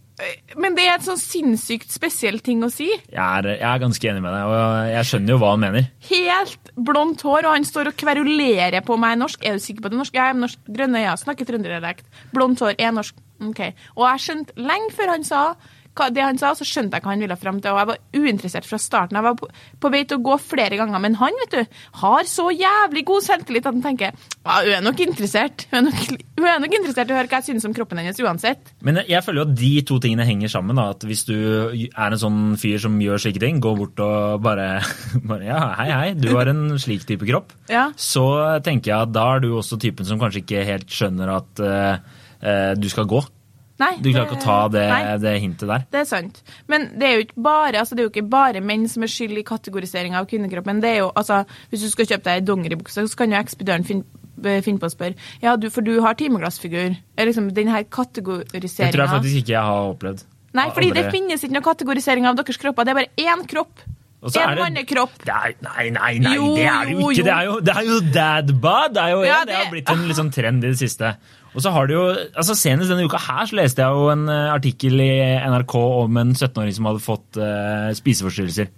Men 0.57 0.73
det 0.77 0.87
er 0.87 0.95
et 0.95 1.05
sånn 1.05 1.19
sinnssykt 1.21 1.91
spesiell 1.93 2.39
ting 2.41 2.63
å 2.65 2.71
si. 2.73 2.87
Jeg 2.89 3.21
er, 3.21 3.49
jeg 3.59 3.67
er 3.69 3.83
ganske 3.83 4.09
enig 4.09 4.23
med 4.23 4.33
deg, 4.33 4.49
og 4.49 4.89
jeg 4.89 5.09
skjønner 5.11 5.35
jo 5.35 5.39
hva 5.43 5.51
han 5.53 5.61
mener. 5.61 5.87
Helt 6.09 6.71
blondt 6.89 7.21
hår, 7.27 7.45
og 7.45 7.53
han 7.53 7.67
står 7.67 7.91
og 7.91 7.99
kverulerer 8.01 8.81
på 8.87 8.97
meg 9.01 9.19
norsk. 9.21 9.45
Er 9.45 9.59
du 9.59 9.63
sikker 9.63 9.85
på 9.85 9.93
det 9.93 10.01
norsk? 10.01 10.17
Jeg 10.17 10.33
er 10.33 10.39
norsk, 10.41 10.63
grønne 10.79 11.03
øyne, 11.03 11.15
snakker 11.21 11.49
trønderdialekt. 11.49 12.09
Blondt 12.33 12.65
hår, 12.65 12.79
er 12.81 12.95
norsk. 12.97 13.21
Ok. 13.45 13.61
Og 13.93 14.05
jeg 14.07 14.23
skjønte 14.23 14.57
lenge 14.57 14.93
før 14.97 15.13
han 15.13 15.27
sa 15.27 15.41
det 16.13 16.23
han 16.23 16.39
sa, 16.39 16.53
så 16.57 16.65
skjønte 16.67 16.97
jeg 16.97 17.05
hva 17.05 17.13
han 17.13 17.23
ville 17.23 17.37
fram 17.39 17.59
til. 17.61 17.73
Og 17.73 17.81
jeg 17.81 17.89
var 17.91 18.01
uinteressert 18.15 18.67
fra 18.67 18.79
starten. 18.81 19.17
Jeg 19.19 19.25
var 19.25 19.37
på, 19.39 19.49
på 19.81 19.91
vei 19.93 20.03
til 20.07 20.19
å 20.19 20.25
gå 20.27 20.37
flere 20.41 20.79
ganger. 20.79 21.01
Men 21.03 21.17
han 21.21 21.37
vet 21.41 21.55
du, 21.55 21.79
har 22.01 22.27
så 22.29 22.49
jævlig 22.53 23.03
god 23.07 23.25
selvtillit 23.27 23.67
at 23.67 23.75
han 23.75 23.85
tenker 23.85 24.13
ja, 24.47 24.59
hun 24.63 24.73
er 24.77 24.83
nok 24.85 25.01
interessert. 25.03 25.67
Hun 25.71 25.79
er 25.79 25.85
nok, 25.89 26.23
hun 26.37 26.49
er 26.49 26.61
nok 26.63 26.77
interessert 26.79 27.11
i 27.11 27.15
å 27.15 27.19
høre 27.19 27.31
hva 27.31 27.41
jeg 27.41 27.49
synes 27.49 27.67
om 27.67 27.75
kroppen 27.77 28.01
hennes 28.01 28.21
uansett. 28.23 28.73
Men 28.85 29.01
jeg 29.03 29.23
føler 29.25 29.41
jo 29.41 29.47
at 29.49 29.55
de 29.59 29.71
to 29.89 29.99
tingene 30.03 30.27
henger 30.27 30.53
sammen. 30.53 30.79
da, 30.79 30.89
at 30.95 31.05
Hvis 31.07 31.25
du 31.27 31.35
er 31.37 32.07
en 32.07 32.21
sånn 32.21 32.41
fyr 32.61 32.79
som 32.83 32.97
gjør 33.01 33.23
slike 33.25 33.43
ting, 33.43 33.61
går 33.63 33.77
bort 33.81 34.03
og 34.03 34.43
bare, 34.45 34.69
bare 35.29 35.47
Ja, 35.47 35.61
hei, 35.79 35.89
hei, 35.91 36.09
du 36.17 36.29
har 36.35 36.51
en 36.51 36.77
slik 36.81 37.07
type 37.07 37.27
kropp. 37.27 37.55
Ja. 37.67 37.89
Så 37.99 38.23
tenker 38.63 38.93
jeg 38.93 39.07
at 39.09 39.11
da 39.11 39.25
er 39.35 39.41
du 39.43 39.49
også 39.57 39.75
typen 39.81 40.07
som 40.07 40.19
kanskje 40.21 40.39
ikke 40.39 40.63
helt 40.65 40.93
skjønner 40.93 41.33
at 41.33 41.59
uh, 41.59 41.99
uh, 42.39 42.71
du 42.79 42.87
skal 42.89 43.09
gå. 43.09 43.19
Nei, 43.77 43.91
Du 44.01 44.09
klarer 44.09 44.25
ikke 44.25 44.39
å 44.39 44.41
ta 44.41 44.59
det, 44.73 44.85
det 45.21 45.33
hintet 45.43 45.69
der. 45.69 45.83
Det 45.93 45.99
er 46.01 46.07
sant. 46.09 46.39
Men 46.71 46.87
det 46.97 47.07
er 47.07 47.17
jo 47.17 47.25
ikke 47.27 47.43
bare, 47.45 47.81
altså 47.81 47.97
det 47.97 48.01
er 48.03 48.07
jo 48.07 48.13
ikke 48.13 48.29
bare 48.31 48.61
menn 48.65 48.87
som 48.89 49.05
er 49.05 49.11
skyld 49.13 49.37
i 49.37 49.43
kategoriseringa 49.45 50.17
av 50.17 50.29
kvinnekroppen. 50.29 50.81
Det 50.81 50.93
er 50.95 50.97
jo, 51.03 51.11
altså, 51.13 51.43
Hvis 51.69 51.85
du 51.85 51.91
skal 51.93 52.09
kjøpe 52.09 52.25
deg 52.25 52.41
ei 52.41 52.45
dongeribukse, 52.47 53.05
så 53.05 53.19
kan 53.19 53.33
jo 53.33 53.37
ekspedøren 53.37 53.85
finne, 53.85 54.23
finne 54.65 54.81
på 54.81 54.89
å 54.89 54.93
spørre 54.93 55.17
ja, 55.43 55.55
du, 55.57 55.69
for 55.73 55.85
du 55.85 55.99
har 56.01 56.17
timeglassfigur. 56.17 56.97
Liksom 57.17 57.51
den 57.53 57.69
her 57.73 57.85
Det 57.85 57.93
tror 57.93 59.05
jeg 59.05 59.13
faktisk 59.13 59.43
ikke 59.43 59.53
jeg 59.53 59.63
har 59.69 59.93
opplevd. 59.93 60.25
Nei, 60.57 60.69
fordi 60.73 60.89
det 60.95 61.05
finnes 61.13 61.43
ikke 61.43 61.53
noen 61.53 61.65
kategorisering 61.67 62.25
av 62.25 62.37
deres 62.39 62.57
kropper. 62.57 62.87
Det 62.87 62.93
er 62.93 62.99
bare 63.01 63.29
én 63.29 63.45
kropp. 63.49 63.85
En 64.17 64.57
mannekropp. 64.57 65.13
Nei, 65.27 65.51
nei, 65.61 65.83
nei, 65.93 66.33
Jo, 66.33 66.47
det 66.57 66.65
er 66.65 66.87
det 66.89 66.95
jo 66.95 67.09
ikke. 67.11 67.21
jo. 67.21 67.25
Det 67.27 67.33
er 67.33 67.43
jo, 67.45 67.57
det 67.61 67.73
er 67.75 67.85
jo 67.85 67.97
dadbod. 68.15 68.95
Det, 68.95 69.03
er 69.03 69.11
jo, 69.13 69.19
Ja, 69.27 69.41
det, 69.45 69.57
har 69.59 69.69
blitt 69.69 69.91
en 69.93 70.07
litt 70.09 70.17
sånn 70.17 70.31
trend 70.33 70.65
i 70.65 70.71
det 70.71 70.79
siste. 70.79 71.13
Og 71.53 71.61
så 71.61 71.73
har 71.73 71.87
du 71.89 71.93
jo, 71.93 72.07
altså 72.33 72.55
Senest 72.57 72.89
denne 72.91 73.05
uka 73.05 73.21
her 73.21 73.45
så 73.49 73.57
leste 73.59 73.85
jeg 73.85 73.93
jo 73.93 74.09
en 74.13 74.25
eh, 74.29 74.49
artikkel 74.53 74.99
i 75.01 75.11
NRK 75.45 75.75
om 75.77 76.19
en 76.21 76.33
17-åring 76.33 76.75
som 76.75 76.89
hadde 76.89 77.01
fått 77.05 77.39
uh, 77.41 77.93
spiseforstyrrelser. 77.97 78.73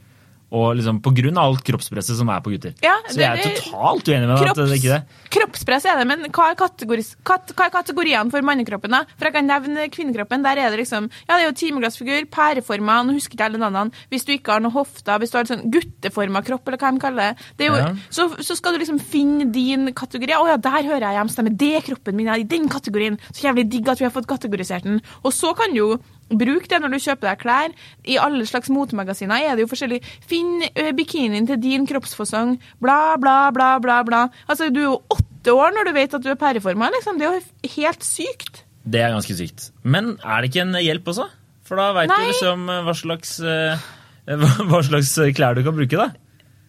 Og 0.52 0.76
liksom 0.80 0.98
På 1.06 1.12
grunn 1.14 1.38
av 1.38 1.52
alt 1.52 1.64
kroppspresset 1.64 2.18
som 2.18 2.30
er 2.34 2.40
på 2.42 2.50
gutter. 2.56 2.74
Ja, 2.82 2.96
så 3.08 3.20
jeg 3.22 3.30
er 3.30 3.36
det- 3.44 3.62
totalt 3.62 4.08
uenig 4.10 4.28
med 4.28 4.38
deg. 4.40 4.50
at 4.50 4.56
det 4.56 4.78
ikke 4.80 4.94
det. 4.96 5.04
Kroppspress 5.30 5.86
er 5.86 5.98
det, 6.00 6.08
men 6.08 6.24
hva 6.32 6.50
er, 6.52 6.56
kat, 6.56 6.86
hva 6.90 7.66
er 7.68 7.70
kategoriene 7.70 8.32
for 8.32 8.42
mannekroppen? 8.42 8.90
da? 8.90 9.04
For 9.18 9.26
jeg 9.30 9.34
kan 9.34 9.46
nevne 9.48 9.86
kvinnekroppen. 9.94 10.42
Der 10.44 10.58
er 10.58 10.70
det 10.72 10.80
liksom 10.80 11.10
Ja, 11.30 11.38
det 11.38 11.44
er 11.46 11.52
jo 11.52 11.58
timeglassfigur, 11.62 12.26
pæreforma, 12.34 13.04
nå 13.06 13.14
husker 13.14 13.38
ikke 13.38 13.46
alle 13.46 13.60
navnene. 13.62 13.92
Hvis 14.12 14.26
du 14.26 14.34
ikke 14.34 14.54
har 14.54 14.60
noe 14.60 14.72
hofter, 14.72 15.20
hvis 15.20 15.30
du 15.32 15.38
har 15.38 15.46
sånn 15.46 15.70
gutteforma 15.70 16.44
kropp, 16.44 16.68
eller 16.68 16.78
hva 16.78 16.92
de 16.94 17.00
kaller 17.00 17.36
det. 17.36 17.38
det 17.58 17.68
er 17.68 17.70
jo, 17.70 17.78
Ja. 17.78 17.94
så, 18.10 18.30
så 18.42 18.56
skal 18.58 18.74
du 18.74 18.80
liksom 18.80 19.00
finne 19.00 19.52
din 19.52 19.94
kategori. 19.94 20.34
Å 20.34 20.48
ja, 20.48 20.58
der 20.58 20.82
hører 20.84 21.06
jeg 21.14 21.18
hjemstemme. 21.20 21.56
Det 21.56 21.76
er 21.78 21.82
kroppen 21.82 22.16
min, 22.16 22.28
er 22.28 22.40
i 22.40 22.44
den 22.44 22.68
kategorien. 22.68 23.20
Så 23.32 23.46
jævlig 23.54 23.70
digg 23.70 23.88
at 23.88 24.00
vi 24.00 24.06
har 24.06 24.12
fått 24.12 24.26
kategorisert 24.28 24.84
den. 24.84 25.02
Og 25.24 25.32
så 25.32 25.56
kan 25.56 25.70
du 25.70 25.78
jo 25.78 26.00
Bruk 26.30 26.68
det 26.70 26.80
når 26.84 26.94
du 26.94 27.00
kjøper 27.02 27.30
deg 27.32 27.40
klær. 27.42 27.74
I 28.06 28.18
alle 28.22 28.46
slags 28.46 28.70
motemagasiner 28.74 29.48
er 29.50 29.56
det 29.58 29.66
jo 29.66 29.72
forskjellig. 29.72 30.00
Finn 30.30 30.62
ø, 30.70 30.92
bikinien 30.98 31.48
til 31.50 31.58
din 31.62 31.88
kroppsfasong. 31.90 32.58
Bla, 32.84 33.16
bla, 33.22 33.50
bla, 33.56 33.72
bla. 33.82 34.02
bla. 34.06 34.22
Altså, 34.48 34.70
Du 34.70 34.80
er 34.80 34.88
jo 34.92 34.98
åtte 35.16 35.56
år 35.56 35.74
når 35.76 35.90
du 35.90 35.94
vet 35.98 36.14
at 36.14 36.24
du 36.26 36.30
er 36.30 36.40
pæreforma. 36.40 36.92
Liksom. 36.98 37.18
Det 37.18 37.28
er 37.28 37.38
jo 37.40 37.74
helt 37.76 38.04
sykt. 38.06 38.64
Det 38.86 39.02
er 39.02 39.14
ganske 39.14 39.36
sykt. 39.38 39.72
Men 39.84 40.18
er 40.24 40.42
det 40.42 40.52
ikke 40.52 40.66
en 40.68 40.78
hjelp 40.82 41.08
også? 41.14 41.28
For 41.68 41.78
da 41.78 41.92
veit 41.94 42.10
du 42.10 42.26
liksom 42.32 42.70
eh, 42.70 42.82
hva 42.88 42.96
slags, 42.98 43.36
eh, 43.46 43.90
hva 44.70 44.82
slags 44.86 45.12
klær 45.38 45.58
du 45.58 45.62
kan 45.66 45.76
bruke, 45.78 45.98
da. 45.98 46.10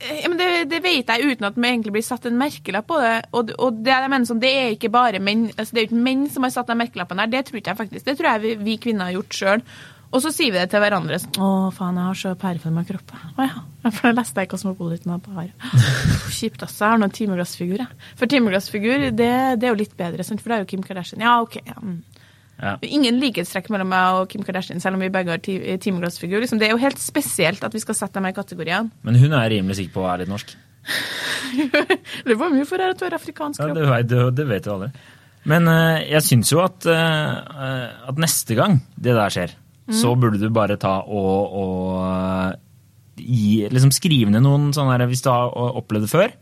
Ja, 0.00 0.30
men 0.32 0.38
det, 0.40 0.48
det 0.70 0.80
vet 0.84 1.10
jeg 1.12 1.28
uten 1.34 1.46
at 1.50 1.56
det 1.58 1.68
egentlig 1.68 1.92
blir 1.98 2.04
satt 2.06 2.24
en 2.28 2.38
merkelapp 2.40 2.88
på 2.88 2.98
det. 3.02 3.14
Og, 3.36 3.52
og 3.60 3.80
det, 3.84 3.92
jeg 3.92 4.12
mener 4.12 4.28
sånn, 4.28 4.42
det 4.42 4.52
er 4.56 4.74
ikke 4.74 4.92
bare 4.92 5.20
menn 5.22 5.48
altså 5.52 5.76
det 5.76 5.82
er 5.82 5.88
ikke 5.90 6.04
menn 6.08 6.26
som 6.32 6.46
har 6.46 6.54
satt 6.54 6.70
den 6.72 6.80
merkelappen 6.80 7.20
der. 7.20 7.32
Det 7.32 7.46
tror 7.48 7.60
ikke 7.60 7.74
jeg 7.74 7.80
faktisk. 7.82 8.06
Det 8.08 8.16
tror 8.18 8.30
jeg 8.32 8.44
vi, 8.46 8.54
vi 8.70 8.76
kvinner 8.80 9.10
har 9.10 9.18
gjort 9.18 9.40
sjøl. 9.40 9.64
Og 10.10 10.22
så 10.24 10.32
sier 10.34 10.50
vi 10.50 10.58
det 10.58 10.72
til 10.72 10.82
hverandre. 10.82 11.20
sånn, 11.22 11.36
'Å, 11.38 11.70
faen, 11.70 11.98
jeg 12.00 12.08
har 12.08 12.16
så 12.18 12.32
pæreforma 12.34 12.82
kropp.' 12.88 13.12
jeg.» 13.14 13.34
Å 13.38 13.46
ja. 13.46 13.90
For 13.94 14.08
det 14.10 14.16
leste 14.18 14.42
jeg 14.42 14.48
i 14.48 14.50
Cosmopolitan 14.50 15.12
at 15.14 15.28
jeg 15.28 15.36
har. 15.36 15.52
Kjipt, 16.34 16.64
altså. 16.66 16.80
Jeg 16.82 16.90
har 16.90 16.98
noen 16.98 17.14
timeglassfigur, 17.14 17.78
jeg. 17.78 18.08
For 18.18 18.26
timeglassfigur, 18.32 19.06
det, 19.14 19.30
det 19.62 19.68
er 19.68 19.70
jo 19.70 19.78
litt 19.78 19.94
bedre, 19.96 20.26
sant? 20.26 20.42
for 20.42 20.50
det 20.50 20.56
er 20.56 20.64
jo 20.64 20.70
Kim 20.72 20.82
Kardashian. 20.82 21.22
Ja, 21.22 21.36
OK. 21.44 21.60
Ja. 21.62 21.78
Mm. 22.60 22.64
Ja. 22.66 22.74
Ingen 22.84 23.20
likhetstrekk 23.22 23.70
mellom 23.72 23.88
meg 23.88 24.18
og 24.20 24.28
Kim 24.32 24.42
Kardashian, 24.44 24.80
selv 24.84 24.98
om 24.98 25.04
vi 25.04 25.08
begge 25.12 25.32
har 25.32 25.40
ti- 25.40 25.76
timeglassfigur. 25.80 26.42
Liksom, 26.44 26.60
det 26.60 26.68
er 26.68 26.74
jo 26.76 26.82
helt 26.82 27.00
spesielt 27.00 27.64
at 27.64 27.72
vi 27.74 27.80
skal 27.82 27.96
sette 27.96 28.18
dem 28.20 28.28
i 28.28 28.34
kategoriene. 28.36 28.90
Men 29.06 29.16
hun 29.20 29.32
er 29.32 29.48
rimelig 29.54 29.78
sikker 29.80 29.94
på 29.96 30.02
å 30.04 30.08
være 30.10 30.24
litt 30.26 30.32
norsk. 30.34 30.52
Det 32.28 32.36
var 32.38 32.52
mye 32.52 32.66
for 32.68 32.80
at 32.84 32.98
du 33.00 33.04
har 33.06 33.16
afrikansk 33.16 33.60
Ja, 33.60 33.66
kropp. 33.70 33.76
det, 33.80 33.88
vet, 33.90 34.08
det, 34.10 34.20
det 34.38 34.46
vet 34.48 34.68
jo 34.68 34.76
alle. 34.78 34.90
Men 35.50 35.68
uh, 35.72 35.98
jeg 36.04 36.22
syns 36.26 36.50
jo 36.52 36.60
at, 36.62 36.84
uh, 36.84 38.08
at 38.12 38.20
neste 38.20 38.56
gang 38.58 38.78
det 38.96 39.16
der 39.16 39.32
skjer, 39.32 39.54
så 39.90 40.12
burde 40.20 40.38
du 40.38 40.46
bare 40.54 40.76
ta 40.78 41.00
og, 41.02 41.54
og 41.58 41.94
eh, 42.06 42.50
gi, 43.18 43.64
liksom 43.72 43.90
skrive 43.90 44.30
ned 44.30 44.44
noen 44.44 44.68
sånne 44.76 44.92
her, 44.94 45.02
Hvis 45.10 45.24
du 45.24 45.30
har 45.32 45.50
opplevd 45.50 46.06
det 46.06 46.10
før, 46.12 46.34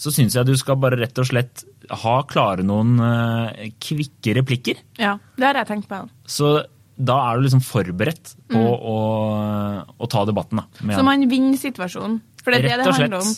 så 0.00 0.12
syns 0.14 0.34
jeg 0.38 0.48
du 0.48 0.54
skal 0.56 0.78
bare 0.80 0.96
rett 1.00 1.18
og 1.20 1.26
slett 1.28 1.64
ha 2.02 2.16
klare 2.30 2.64
noen 2.64 2.94
eh, 3.04 3.70
kvikke 3.82 4.34
replikker. 4.40 4.78
Ja, 5.00 5.18
det 5.36 5.48
har 5.50 5.58
jeg 5.60 5.68
tenkt 5.74 5.88
på. 5.90 5.98
Så 6.24 6.54
da 7.00 7.16
er 7.30 7.38
du 7.40 7.46
liksom 7.46 7.62
forberedt 7.64 8.34
på 8.52 8.60
å, 8.60 8.96
å 9.96 10.08
ta 10.12 10.24
debatten. 10.28 10.60
da. 10.62 10.94
Så 10.96 11.04
man 11.06 11.24
vinner 11.30 11.56
situasjonen. 11.60 12.18
For 12.44 12.52
det 12.52 12.62
er 12.64 12.78
det 12.80 12.86
det 12.86 12.94
handler 12.96 13.20
om. 13.20 13.30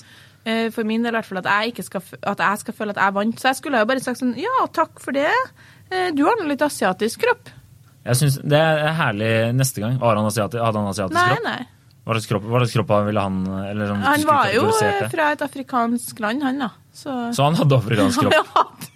eh, 0.47 0.69
For 0.75 0.87
min 0.87 1.03
del 1.07 1.15
i 1.15 1.19
hvert 1.19 1.29
fall, 1.31 1.41
at 1.43 1.51
jeg, 1.51 1.73
ikke 1.75 1.85
skal, 1.89 2.03
at 2.35 2.43
jeg 2.47 2.63
skal 2.63 2.75
føle 2.79 2.95
at 2.95 3.03
jeg 3.03 3.17
vant. 3.19 3.39
Så 3.43 3.51
jeg 3.51 3.59
skulle 3.61 3.83
jo 3.83 3.89
bare 3.91 4.03
sagt 4.05 4.23
sånn 4.23 4.35
Ja, 4.39 4.55
takk 4.75 5.03
for 5.03 5.15
det. 5.19 5.27
Eh, 5.91 6.11
Du 6.15 6.25
har 6.27 6.39
nå 6.41 6.47
litt 6.51 6.63
asiatisk 6.67 7.23
kropp. 7.27 7.51
Jeg 8.03 8.19
synes 8.19 8.41
Det 8.43 8.59
er 8.59 8.95
herlig 8.99 9.33
neste 9.55 9.83
gang. 9.83 9.99
Har 10.03 10.19
han 10.19 10.27
asiatisk, 10.31 10.59
hadde 10.63 10.79
han 10.83 10.91
asiatisk 10.91 11.19
Nei, 11.19 11.29
kropp? 11.35 11.47
nei. 11.47 11.67
Hva 12.03 12.17
slags 12.17 12.27
kropp, 12.31 12.47
kropp 12.75 12.95
ville 13.07 13.23
han 13.23 13.43
eller 13.47 13.93
sånn, 13.93 14.01
Han 14.03 14.25
var 14.27 14.49
jo 14.55 14.65
eh, 14.73 14.97
det? 15.05 15.11
fra 15.13 15.29
et 15.37 15.45
afrikansk 15.47 16.23
land, 16.25 16.43
han 16.43 16.65
da. 16.65 16.71
Så, 16.93 17.13
Så 17.37 17.47
han 17.47 17.55
hadde 17.61 17.79
afrikansk 17.79 18.25
kropp. 18.25 18.35
han, 18.35 18.49
hadde, 18.57 18.91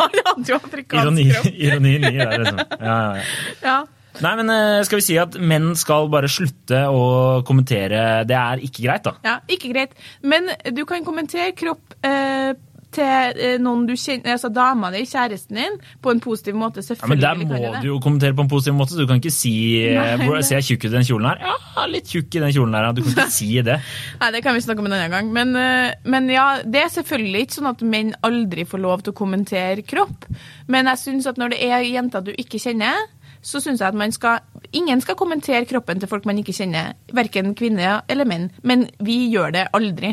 han 0.00 0.18
hadde 0.26 0.50
jo 0.52 0.58
afrikansk 0.58 1.04
Ironi, 1.04 1.28
kropp. 1.30 1.54
ironi 1.68 1.94
ligger 2.02 2.18
der, 2.24 2.42
liksom. 2.42 2.64
Ja, 2.80 2.98
ja, 2.98 3.14
ja. 3.14 3.22
Ja. 3.62 3.78
Nei, 4.18 4.32
men 4.40 4.50
eh, 4.50 4.80
skal 4.88 4.98
vi 4.98 5.04
si 5.06 5.16
at 5.22 5.36
menn 5.38 5.68
skal 5.78 6.08
bare 6.10 6.26
slutte 6.32 6.80
å 6.90 7.02
kommentere? 7.46 8.24
Det 8.26 8.34
er 8.34 8.62
ikke 8.66 8.82
greit, 8.88 9.06
da. 9.06 9.14
ja, 9.22 9.36
ikke 9.54 9.70
greit. 9.70 9.94
Men 10.26 10.50
du 10.74 10.82
kan 10.88 11.06
kommentere 11.06 11.52
kropp 11.54 11.94
eh, 12.02 12.56
til 12.94 13.36
eh, 13.36 13.56
noen 13.60 13.86
du 13.88 13.92
kjenner, 13.98 14.32
altså 14.36 14.48
dama 14.54 14.90
di, 14.94 15.02
kjæresten 15.08 15.58
din, 15.60 15.76
på 16.02 16.10
en 16.14 16.20
positiv 16.24 16.54
måte. 16.56 16.82
selvfølgelig. 16.82 17.22
Ja, 17.22 17.34
men 17.34 17.48
Der 17.48 17.58
må 17.74 17.80
du 17.82 17.86
jo 17.88 17.98
kommentere 18.00 18.34
på 18.34 18.44
en 18.46 18.48
positiv 18.48 18.74
måte. 18.78 18.96
Du 18.96 19.06
kan 19.06 19.20
ikke 19.20 19.32
si 19.34 19.52
eh, 19.84 19.94
Nei, 19.98 20.16
det- 20.16 20.44
'Ser 20.46 20.56
jeg 20.60 20.64
tjukk 20.64 20.84
ut 20.86 20.92
i 20.92 20.96
den 20.96 21.04
kjolen 21.04 21.28
her?' 21.28 21.38
Ja, 21.76 21.86
litt 21.86 22.04
tjukk 22.08 22.34
i 22.34 22.40
den 22.40 22.52
kjolen 22.52 22.74
her. 22.74 22.92
Du 22.92 23.02
kan 23.02 23.12
ikke 23.12 23.30
si 23.30 23.50
det. 23.62 23.80
Nei, 24.20 24.30
det 24.30 24.42
kan 24.42 24.54
vi 24.54 24.60
snakke 24.60 24.78
om 24.80 24.86
en 24.86 24.92
annen 24.92 25.10
gang. 25.10 25.32
Men, 25.32 25.56
eh, 25.56 25.94
men 26.04 26.28
ja, 26.28 26.62
det 26.64 26.82
er 26.82 26.88
selvfølgelig 26.88 27.40
ikke 27.46 27.58
sånn 27.60 27.70
at 27.70 27.82
menn 27.82 28.14
aldri 28.22 28.64
får 28.64 28.80
lov 28.80 29.02
til 29.02 29.12
å 29.12 29.16
kommentere 29.16 29.82
kropp. 29.86 30.24
Men 30.66 30.86
jeg 30.86 30.96
syns 30.98 31.26
at 31.26 31.36
når 31.36 31.50
det 31.50 31.62
er 31.62 31.80
jenter 31.84 32.20
du 32.24 32.32
ikke 32.32 32.58
kjenner, 32.58 32.94
så 33.42 33.60
syns 33.62 33.78
jeg 33.80 33.88
at 33.88 33.94
man 33.94 34.10
skal 34.12 34.40
Ingen 34.72 35.00
skal 35.00 35.14
kommentere 35.16 35.64
kroppen 35.64 35.98
til 36.00 36.08
folk 36.10 36.26
man 36.26 36.36
ikke 36.36 36.52
kjenner. 36.52 36.92
Verken 37.14 37.54
kvinner 37.56 38.02
eller 38.08 38.26
menn. 38.28 38.50
Men 38.62 38.90
vi 39.00 39.30
gjør 39.32 39.52
det 39.54 39.68
aldri. 39.72 40.10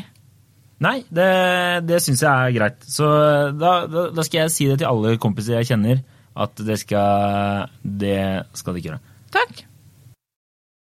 Nei, 0.83 0.97
det, 1.07 1.29
det 1.87 2.01
syns 2.03 2.23
jeg 2.25 2.31
er 2.31 2.55
greit. 2.55 2.83
Så 2.83 3.07
da, 3.55 3.77
da, 3.87 4.09
da 4.15 4.25
skal 4.27 4.43
jeg 4.43 4.53
si 4.55 4.67
det 4.71 4.81
til 4.81 4.89
alle 4.89 5.15
kompiser 5.21 5.59
jeg 5.59 5.69
kjenner, 5.71 6.01
at 6.35 6.65
det 6.67 6.79
skal, 6.81 7.71
det 7.79 8.19
skal 8.59 8.75
de 8.75 8.83
ikke 8.83 8.91
gjøre. 8.91 9.15
Takk. 9.35 9.63